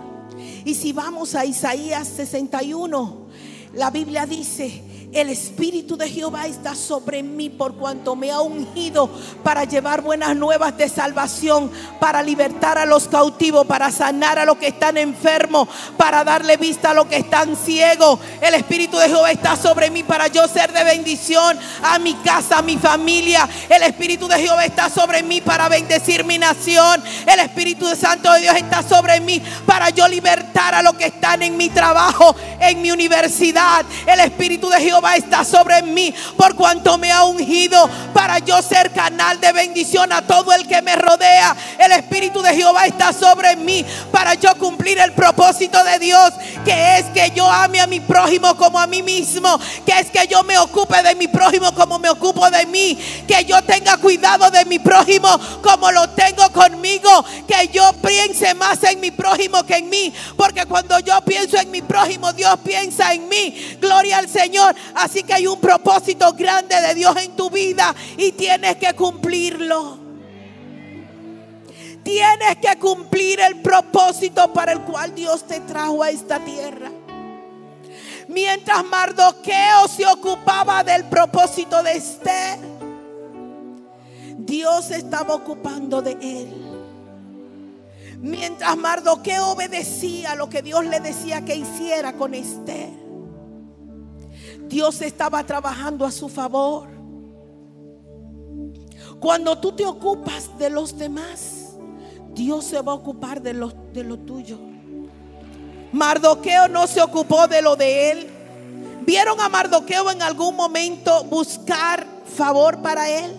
[0.65, 3.27] Y si vamos a Isaías 61,
[3.73, 4.81] la Biblia dice,
[5.13, 9.09] el Espíritu de Jehová está sobre mí por cuanto me ha ungido
[9.41, 14.57] para llevar buenas nuevas de salvación, para libertar a los cautivos, para sanar a los
[14.57, 18.19] que están enfermos, para darle vista a los que están ciegos.
[18.41, 22.57] El Espíritu de Jehová está sobre mí para yo ser de bendición a mi casa,
[22.57, 23.47] a mi familia.
[23.69, 27.01] El Espíritu de Jehová está sobre mí para bendecir mi nación.
[27.25, 31.41] El Espíritu Santo de Dios está sobre mí para yo libertar a los que están
[31.43, 33.85] en mi trabajo, en mi universidad.
[34.05, 38.59] El Espíritu de Jehová Jehová está sobre mí por cuanto me ha ungido para yo
[38.63, 41.55] ser canal de bendición a todo el que me rodea.
[41.77, 46.33] El Espíritu de Jehová está sobre mí para yo cumplir el propósito de Dios,
[46.65, 50.25] que es que yo ame a mi prójimo como a mí mismo, que es que
[50.25, 54.49] yo me ocupe de mi prójimo como me ocupo de mí, que yo tenga cuidado
[54.49, 55.29] de mi prójimo
[55.61, 60.65] como lo tengo conmigo, que yo piense más en mi prójimo que en mí, porque
[60.65, 63.77] cuando yo pienso en mi prójimo, Dios piensa en mí.
[63.79, 64.75] Gloria al Señor.
[64.95, 69.97] Así que hay un propósito grande de Dios en tu vida y tienes que cumplirlo.
[72.03, 76.89] Tienes que cumplir el propósito para el cual Dios te trajo a esta tierra.
[78.29, 82.59] Mientras Mardoqueo se ocupaba del propósito de Esther,
[84.37, 86.67] Dios estaba ocupando de él.
[88.19, 92.89] Mientras Mardoqueo obedecía lo que Dios le decía que hiciera con Esther,
[94.67, 96.87] Dios estaba trabajando a su favor.
[99.19, 101.75] Cuando tú te ocupas de los demás,
[102.33, 104.59] Dios se va a ocupar de lo, de lo tuyo.
[105.91, 108.27] Mardoqueo no se ocupó de lo de él.
[109.05, 113.33] ¿Vieron a Mardoqueo en algún momento buscar favor para él?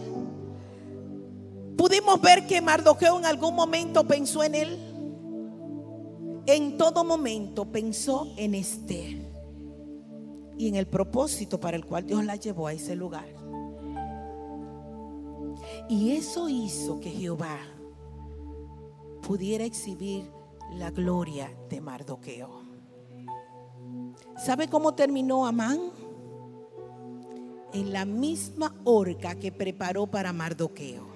[1.76, 4.84] Pudimos ver que Mardoqueo en algún momento pensó en él.
[6.46, 9.17] En todo momento pensó en Esther
[10.58, 13.28] y en el propósito para el cual Dios la llevó a ese lugar.
[15.88, 17.58] Y eso hizo que Jehová
[19.22, 20.30] pudiera exhibir
[20.74, 22.62] la gloria de Mardoqueo.
[24.36, 25.78] ¿Sabe cómo terminó Amán?
[27.72, 31.06] En la misma horca que preparó para Mardoqueo.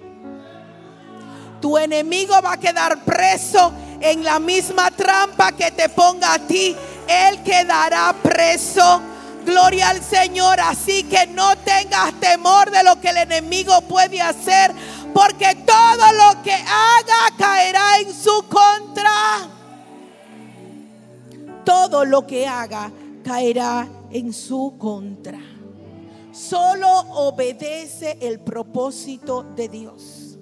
[1.59, 6.75] Tu enemigo va a quedar preso en la misma trampa que te ponga a ti.
[7.07, 9.12] Él quedará preso.
[9.45, 10.59] Gloria al Señor.
[10.59, 14.71] Así que no tengas temor de lo que el enemigo puede hacer.
[15.13, 19.11] Porque todo lo que haga caerá en su contra.
[21.63, 22.91] Todo lo que haga
[23.23, 25.39] caerá en su contra.
[26.31, 30.37] Solo obedece el propósito de Dios.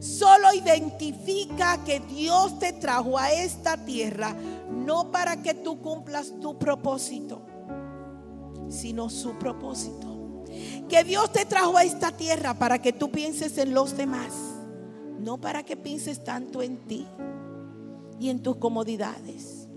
[0.00, 4.34] Solo identifica que Dios te trajo a esta tierra
[4.70, 7.42] no para que tú cumplas tu propósito,
[8.70, 10.44] sino su propósito.
[10.88, 14.32] Que Dios te trajo a esta tierra para que tú pienses en los demás,
[15.20, 17.06] no para que pienses tanto en ti
[18.18, 19.68] y en tus comodidades.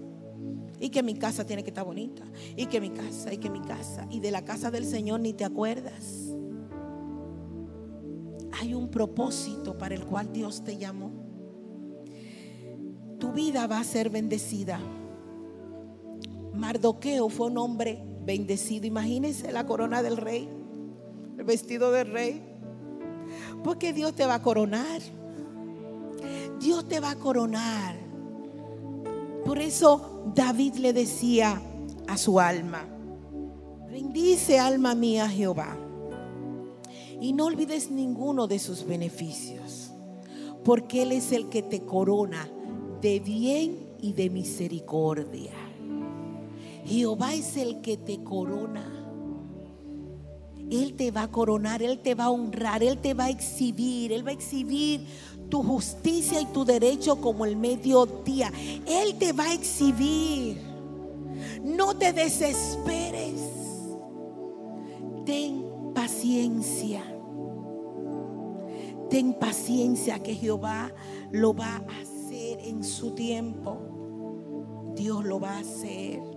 [0.80, 2.24] Y que mi casa tiene que estar bonita.
[2.58, 4.06] Y que mi casa, y que mi casa.
[4.10, 6.34] Y de la casa del Señor ni te acuerdas.
[8.60, 11.12] Hay un propósito para el cual Dios te llamó.
[13.18, 14.80] Tu vida va a ser bendecida.
[16.54, 18.86] Mardoqueo fue un hombre bendecido.
[18.86, 20.50] Imagínense la corona del rey,
[21.38, 22.42] el vestido del rey.
[23.64, 25.02] Porque Dios te va a coronar.
[26.60, 27.96] Dios te va a coronar.
[29.46, 31.62] Por eso David le decía
[32.08, 32.86] a su alma,
[33.90, 35.78] bendice alma mía Jehová
[37.20, 39.92] y no olvides ninguno de sus beneficios,
[40.64, 42.50] porque Él es el que te corona
[43.02, 45.63] de bien y de misericordia.
[46.86, 49.04] Jehová es el que te corona.
[50.72, 54.12] Él te va a coronar, Él te va a honrar, Él te va a exhibir,
[54.12, 55.06] Él va a exhibir
[55.50, 58.52] tu justicia y tu derecho como el mediodía.
[58.88, 60.62] Él te va a exhibir.
[61.64, 63.42] No te desesperes.
[65.26, 65.64] Ten
[65.94, 67.04] paciencia.
[69.10, 70.92] Ten paciencia que Jehová
[71.32, 73.78] lo va a hacer en su tiempo.
[74.96, 76.33] Dios lo va a hacer.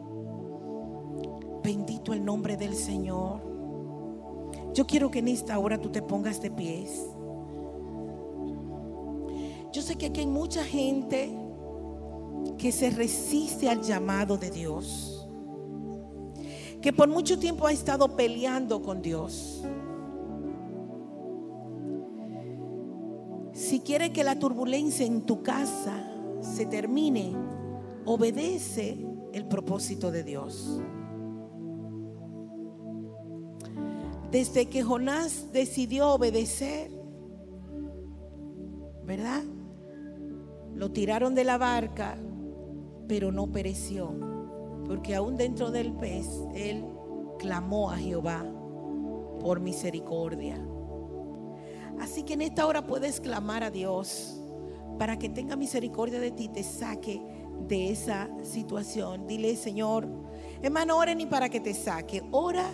[1.67, 3.41] Bendito el nombre del Señor.
[4.73, 7.09] Yo quiero que en esta hora tú te pongas de pies.
[9.73, 11.29] Yo sé que aquí hay mucha gente
[12.57, 15.29] que se resiste al llamado de Dios.
[16.81, 19.65] Que por mucho tiempo ha estado peleando con Dios.
[23.51, 27.35] Si quiere que la turbulencia en tu casa se termine,
[28.05, 30.81] obedece el propósito de Dios.
[34.31, 36.91] Desde que Jonás decidió obedecer,
[39.05, 39.43] ¿verdad?
[40.75, 42.19] Lo tiraron de la barca,
[43.09, 44.13] pero no pereció,
[44.87, 46.85] porque aún dentro del pez, él
[47.39, 48.45] clamó a Jehová
[49.41, 50.61] por misericordia.
[52.01, 54.41] Así que en esta hora puedes clamar a Dios
[54.99, 57.23] para que tenga misericordia de ti, te saque
[57.69, 59.27] de esa situación.
[59.27, 60.09] Dile, Señor,
[60.63, 62.69] hermano, ora ni para que te saque, ora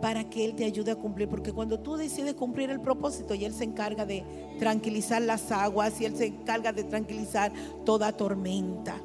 [0.00, 1.28] para que Él te ayude a cumplir.
[1.28, 4.24] Porque cuando tú decides cumplir el propósito y Él se encarga de
[4.58, 7.52] tranquilizar las aguas y Él se encarga de tranquilizar
[7.84, 9.00] toda tormenta.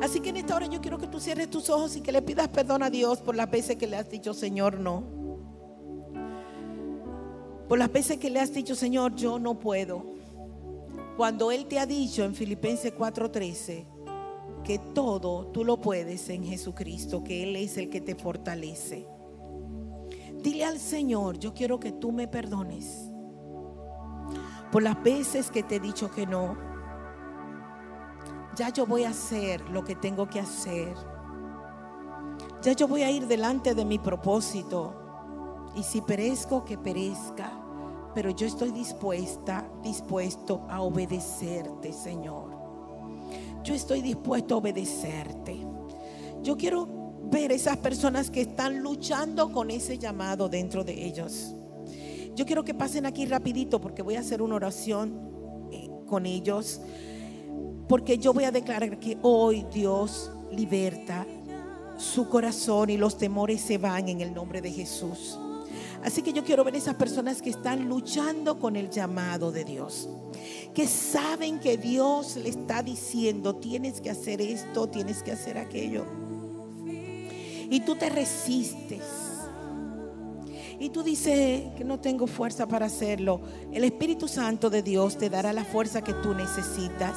[0.00, 2.22] Así que en esta hora yo quiero que tú cierres tus ojos y que le
[2.22, 5.04] pidas perdón a Dios por las veces que le has dicho, Señor, no.
[7.68, 10.04] Por las veces que le has dicho, Señor, yo no puedo.
[11.16, 13.84] Cuando Él te ha dicho en Filipenses 4:13
[14.64, 19.06] que todo tú lo puedes en Jesucristo, que Él es el que te fortalece.
[20.42, 23.10] Dile al Señor, yo quiero que tú me perdones
[24.70, 26.56] por las veces que te he dicho que no.
[28.56, 30.94] Ya yo voy a hacer lo que tengo que hacer.
[32.62, 34.94] Ya yo voy a ir delante de mi propósito.
[35.76, 37.52] Y si perezco, que perezca.
[38.14, 42.50] Pero yo estoy dispuesta, dispuesto a obedecerte, Señor.
[43.62, 45.66] Yo estoy dispuesto a obedecerte.
[46.42, 46.99] Yo quiero
[47.30, 51.54] ver esas personas que están luchando con ese llamado dentro de ellos.
[52.34, 56.80] Yo quiero que pasen aquí rapidito porque voy a hacer una oración eh, con ellos.
[57.88, 61.26] Porque yo voy a declarar que hoy Dios liberta
[61.98, 65.38] su corazón y los temores se van en el nombre de Jesús.
[66.02, 70.08] Así que yo quiero ver esas personas que están luchando con el llamado de Dios,
[70.72, 76.19] que saben que Dios le está diciendo, tienes que hacer esto, tienes que hacer aquello.
[77.70, 79.04] Y tú te resistes.
[80.80, 83.40] Y tú dices que no tengo fuerza para hacerlo.
[83.72, 87.14] El Espíritu Santo de Dios te dará la fuerza que tú necesitas.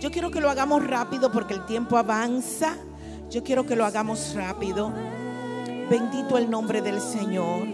[0.00, 2.76] Yo quiero que lo hagamos rápido porque el tiempo avanza.
[3.30, 4.92] Yo quiero que lo hagamos rápido.
[5.88, 7.66] Bendito el nombre del Señor.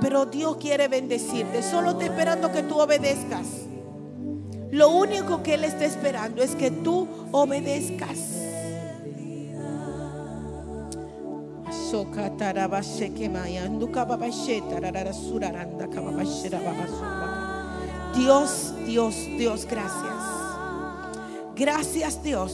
[0.00, 1.62] Pero Dios quiere bendecirte.
[1.62, 3.46] Solo está esperando que tú obedezcas.
[4.70, 8.39] Lo único que Él está esperando es que tú obedezcas.
[18.14, 20.40] Dios, Dios, Dios, gracias.
[21.54, 22.52] Gracias Dios.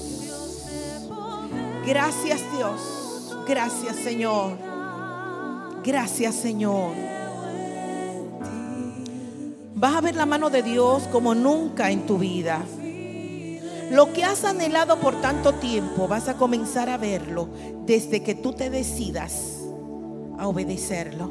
[1.86, 3.36] Gracias Dios.
[3.46, 4.58] Gracias Señor.
[5.84, 6.94] Gracias Señor.
[9.74, 12.64] Vas a ver la mano de Dios como nunca en tu vida.
[13.90, 17.48] Lo que has anhelado por tanto tiempo, vas a comenzar a verlo
[17.84, 19.60] desde que tú te decidas
[20.38, 21.30] a obedecerlo.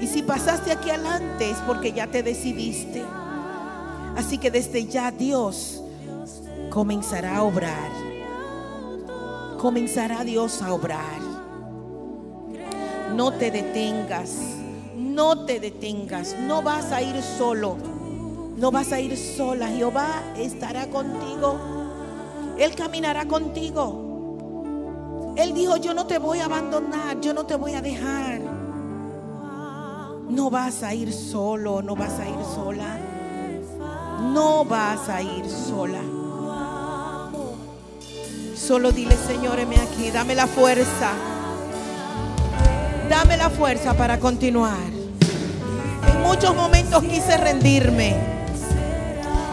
[0.00, 3.04] Y si pasaste aquí adelante es porque ya te decidiste.
[4.16, 5.82] Así que desde ya Dios
[6.70, 7.90] comenzará a obrar.
[9.58, 11.20] Comenzará Dios a obrar.
[13.14, 14.30] No te detengas.
[14.96, 16.36] No te detengas.
[16.40, 17.76] No vas a ir solo.
[18.56, 19.68] No vas a ir sola.
[19.68, 21.73] Jehová estará contigo.
[22.58, 25.34] Él caminará contigo.
[25.36, 27.20] Él dijo, yo no te voy a abandonar.
[27.20, 28.40] Yo no te voy a dejar.
[30.28, 31.82] No vas a ir solo.
[31.82, 32.98] No vas a ir sola.
[34.32, 36.00] No vas a ir sola.
[38.54, 41.12] Solo dile, Señor, heme aquí, dame la fuerza.
[43.10, 44.78] Dame la fuerza para continuar.
[46.08, 48.33] En muchos momentos quise rendirme.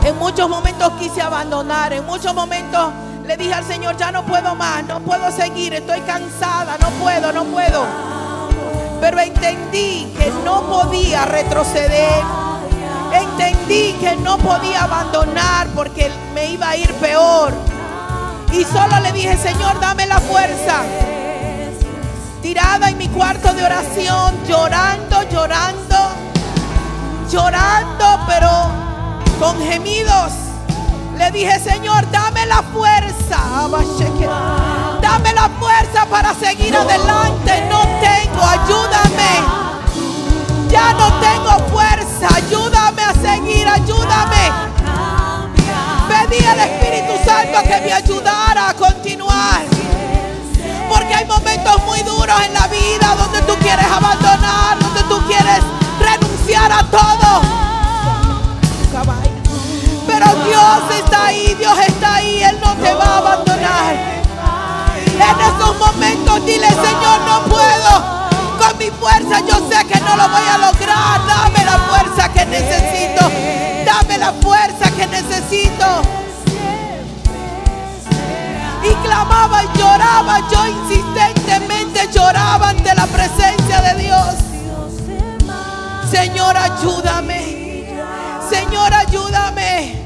[0.04, 1.94] En muchos momentos quise abandonar.
[1.94, 2.92] En muchos momentos
[3.26, 7.32] le dije al Señor, ya no puedo más, no puedo seguir, estoy cansada, no puedo,
[7.32, 7.86] no puedo.
[9.00, 12.24] Pero entendí que no podía retroceder.
[13.14, 17.54] Entendí que no podía abandonar porque me iba a ir peor.
[18.54, 20.84] Y solo le dije, Señor, dame la fuerza.
[22.42, 25.96] Tirada en mi cuarto de oración, llorando, llorando,
[29.52, 30.32] con gemidos.
[31.18, 33.38] Le dije, Señor, dame la fuerza.
[35.02, 37.64] Dame la fuerza para seguir adelante.
[37.70, 39.32] No tengo, ayúdame.
[40.70, 42.28] Ya no tengo fuerza.
[42.36, 44.72] Ayúdame a seguir, ayúdame
[46.12, 49.62] pedí al Espíritu Santo que me ayudara a continuar.
[50.90, 55.62] Porque hay momentos muy duros en la vida donde tú quieres abandonar, donde tú quieres
[56.00, 57.61] renunciar a todo.
[60.46, 64.22] Dios está ahí, Dios está ahí, Él no te va a abandonar.
[65.22, 68.22] En esos momentos dile, Señor, no puedo.
[68.58, 71.22] Con mi fuerza yo sé que no lo voy a lograr.
[71.28, 73.30] Dame la fuerza que necesito.
[73.86, 75.86] Dame la fuerza que necesito.
[78.84, 84.36] Y clamaba y lloraba, yo insistentemente lloraba ante la presencia de Dios.
[86.10, 87.86] Señor, ayúdame.
[88.50, 90.01] Señor, ayúdame.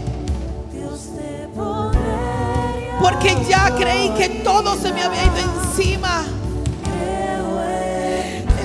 [3.05, 6.23] Porque ya creí que todo se me había ido encima.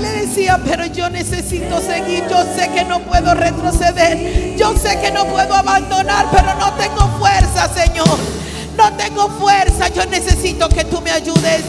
[0.00, 2.24] Le decía, pero yo necesito seguir.
[2.26, 4.56] Yo sé que no puedo retroceder.
[4.56, 8.18] Yo sé que no puedo abandonar, pero no tengo fuerza, Señor.
[8.78, 9.88] No tengo fuerza.
[9.88, 11.62] Yo necesito que tú me ayudes.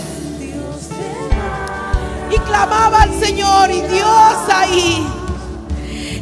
[2.34, 5.21] Y clamaba al Señor y Dios ahí.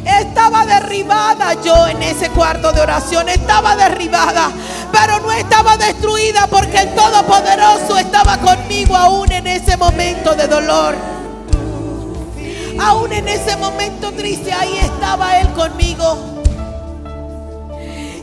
[0.04, 3.28] Estaba derribada yo en ese cuarto de oración.
[3.28, 4.50] Estaba derribada.
[4.92, 10.94] Pero no estaba destruida porque el Todopoderoso estaba conmigo aún en ese momento de dolor.
[12.80, 16.18] Aún en ese momento triste, ahí estaba Él conmigo.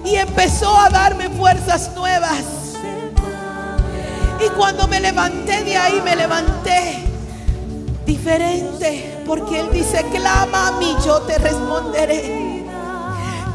[0.03, 2.43] Y empezó a darme fuerzas nuevas.
[4.45, 7.03] Y cuando me levanté de ahí, me levanté
[8.05, 9.16] diferente.
[9.27, 12.63] Porque Él dice, clama a mí, yo te responderé.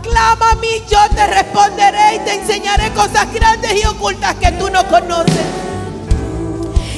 [0.03, 4.69] Clama a mí, yo te responderé y te enseñaré cosas grandes y ocultas que tú
[4.69, 5.47] no conoces.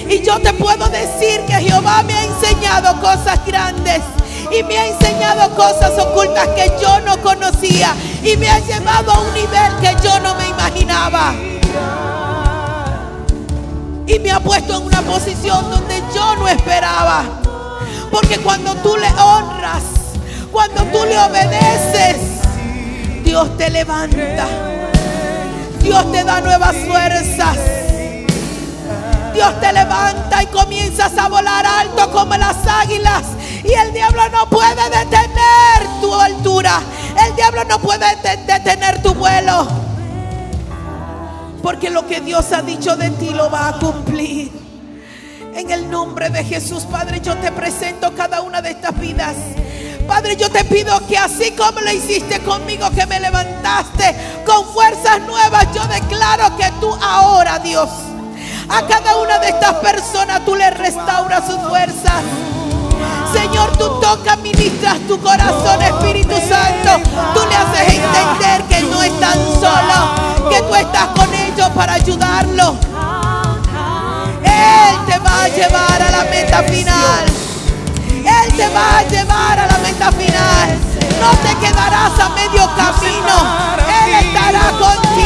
[0.09, 4.01] Y yo te puedo decir que Jehová me ha enseñado cosas grandes
[4.51, 7.95] y me ha enseñado cosas ocultas que yo no conocía
[8.25, 11.33] y me ha llevado a un nivel que yo no me imaginaba.
[14.09, 17.44] Y me ha puesto en una posición donde yo no esperaba.
[18.15, 19.83] Porque cuando tú le honras,
[20.53, 22.17] cuando tú le obedeces,
[23.25, 24.47] Dios te levanta.
[25.81, 27.59] Dios te da nuevas fuerzas.
[29.35, 33.25] Dios te levanta y comienzas a volar alto como las águilas.
[33.65, 36.83] Y el diablo no puede detener tu altura.
[37.27, 38.07] El diablo no puede
[38.47, 39.67] detener tu vuelo.
[41.65, 44.64] Porque lo que Dios ha dicho de ti lo va a cumplir.
[45.57, 49.37] En el nombre de Jesús, Padre, yo te presento cada una de estas vidas.
[50.05, 55.21] Padre, yo te pido que así como lo hiciste conmigo, que me levantaste con fuerzas
[55.21, 57.89] nuevas, yo declaro que tú ahora, Dios,
[58.69, 62.23] a cada una de estas personas tú le restauras sus fuerzas.
[63.33, 67.11] Señor, tú tocas, ministras tu corazón, Espíritu Santo.
[67.33, 72.75] Tú le haces entender que no están solos, que tú estás con ellos para ayudarlos.
[76.55, 77.25] Meta final.
[78.09, 80.79] Él te va a llevar a la meta final.
[81.21, 83.37] No te quedarás a medio camino.
[84.05, 85.25] Él estará contigo.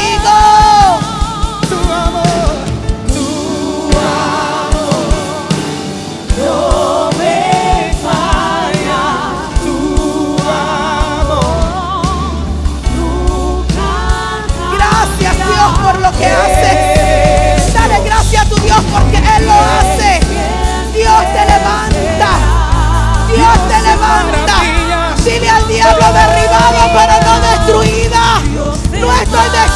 [16.19, 16.58] que hace.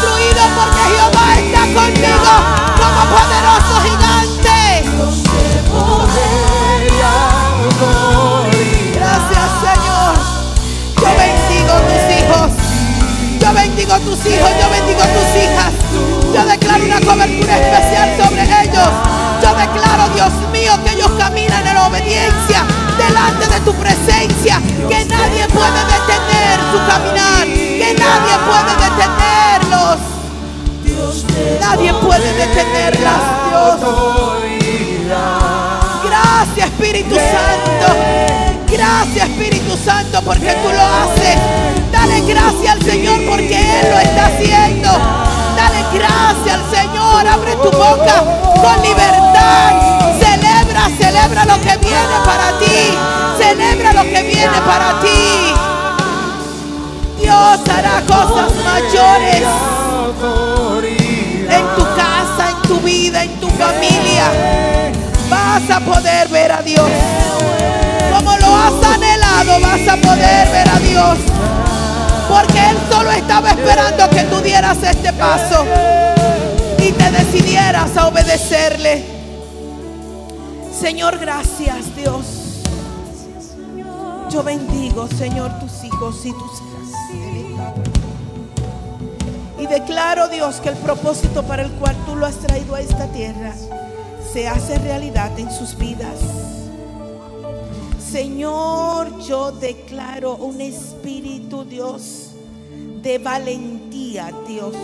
[0.02, 2.32] Destruido porque Jehová está conmigo
[2.76, 4.58] como poderoso gigante.
[8.94, 10.14] Gracias Señor.
[11.00, 12.50] Yo bendigo tus hijos.
[13.40, 14.50] Yo bendigo tus hijos.
[14.60, 15.72] Yo bendigo tus hijas.
[16.34, 18.90] Yo declaro una cobertura especial sobre ellos.
[19.42, 22.64] Yo declaro, Dios mío, que ellos caminan en obediencia
[22.96, 24.60] delante de tu presencia.
[24.88, 27.44] Que nadie puede detener su caminar.
[27.46, 28.82] Que nadie puede
[29.72, 29.98] detenerlos.
[31.60, 33.76] Nadie puede detenerlas, Dios.
[36.04, 37.94] Gracias, Espíritu Santo.
[38.68, 41.38] Gracias, Espíritu Santo, porque tú lo haces.
[41.90, 44.88] Dale gracias al Señor porque Él lo está haciendo.
[45.56, 47.28] Dale gracias al Señor.
[47.28, 50.18] Abre tu boca con libertad.
[50.18, 52.96] Celebra, celebra lo que viene para ti.
[53.38, 55.71] Celebra lo que viene para ti.
[57.32, 59.42] Dios hará cosas mayores
[61.48, 64.26] en tu casa, en tu vida, en tu familia.
[65.30, 66.90] Vas a poder ver a Dios.
[68.14, 71.18] Como lo has anhelado, vas a poder ver a Dios.
[72.28, 75.64] Porque Él solo estaba esperando que tú dieras este paso
[76.78, 79.04] y te decidieras a obedecerle.
[80.78, 82.26] Señor, gracias Dios.
[84.28, 86.71] Yo bendigo, Señor, tus hijos y tus hijas.
[89.62, 93.06] Y declaro, Dios, que el propósito para el cual tú lo has traído a esta
[93.12, 93.54] tierra
[94.32, 96.18] se hace realidad en sus vidas.
[98.00, 102.30] Señor, yo declaro un espíritu, Dios,
[103.02, 104.74] de valentía, Dios,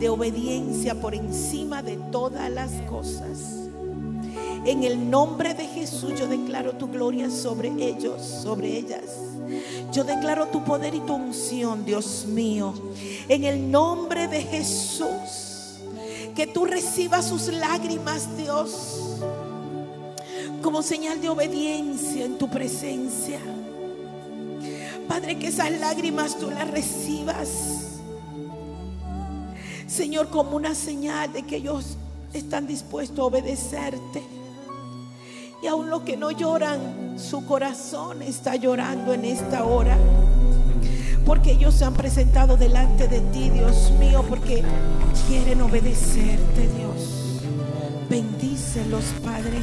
[0.00, 3.67] de obediencia por encima de todas las cosas.
[4.64, 9.04] En el nombre de Jesús yo declaro tu gloria sobre ellos, sobre ellas.
[9.92, 12.74] Yo declaro tu poder y tu unción, Dios mío.
[13.28, 15.76] En el nombre de Jesús.
[16.34, 19.18] Que tú recibas sus lágrimas, Dios
[20.62, 23.40] como señal de obediencia en tu presencia.
[25.08, 28.00] Padre, que esas lágrimas tú las recibas.
[29.86, 31.96] Señor, como una señal de que ellos
[32.32, 34.22] están dispuestos a obedecerte.
[35.62, 39.96] Y aun los que no lloran, su corazón está llorando en esta hora.
[41.26, 44.62] Porque ellos se han presentado delante de ti, Dios mío, porque
[45.26, 47.42] quieren obedecerte, Dios.
[48.08, 49.62] Bendícelos, Padre.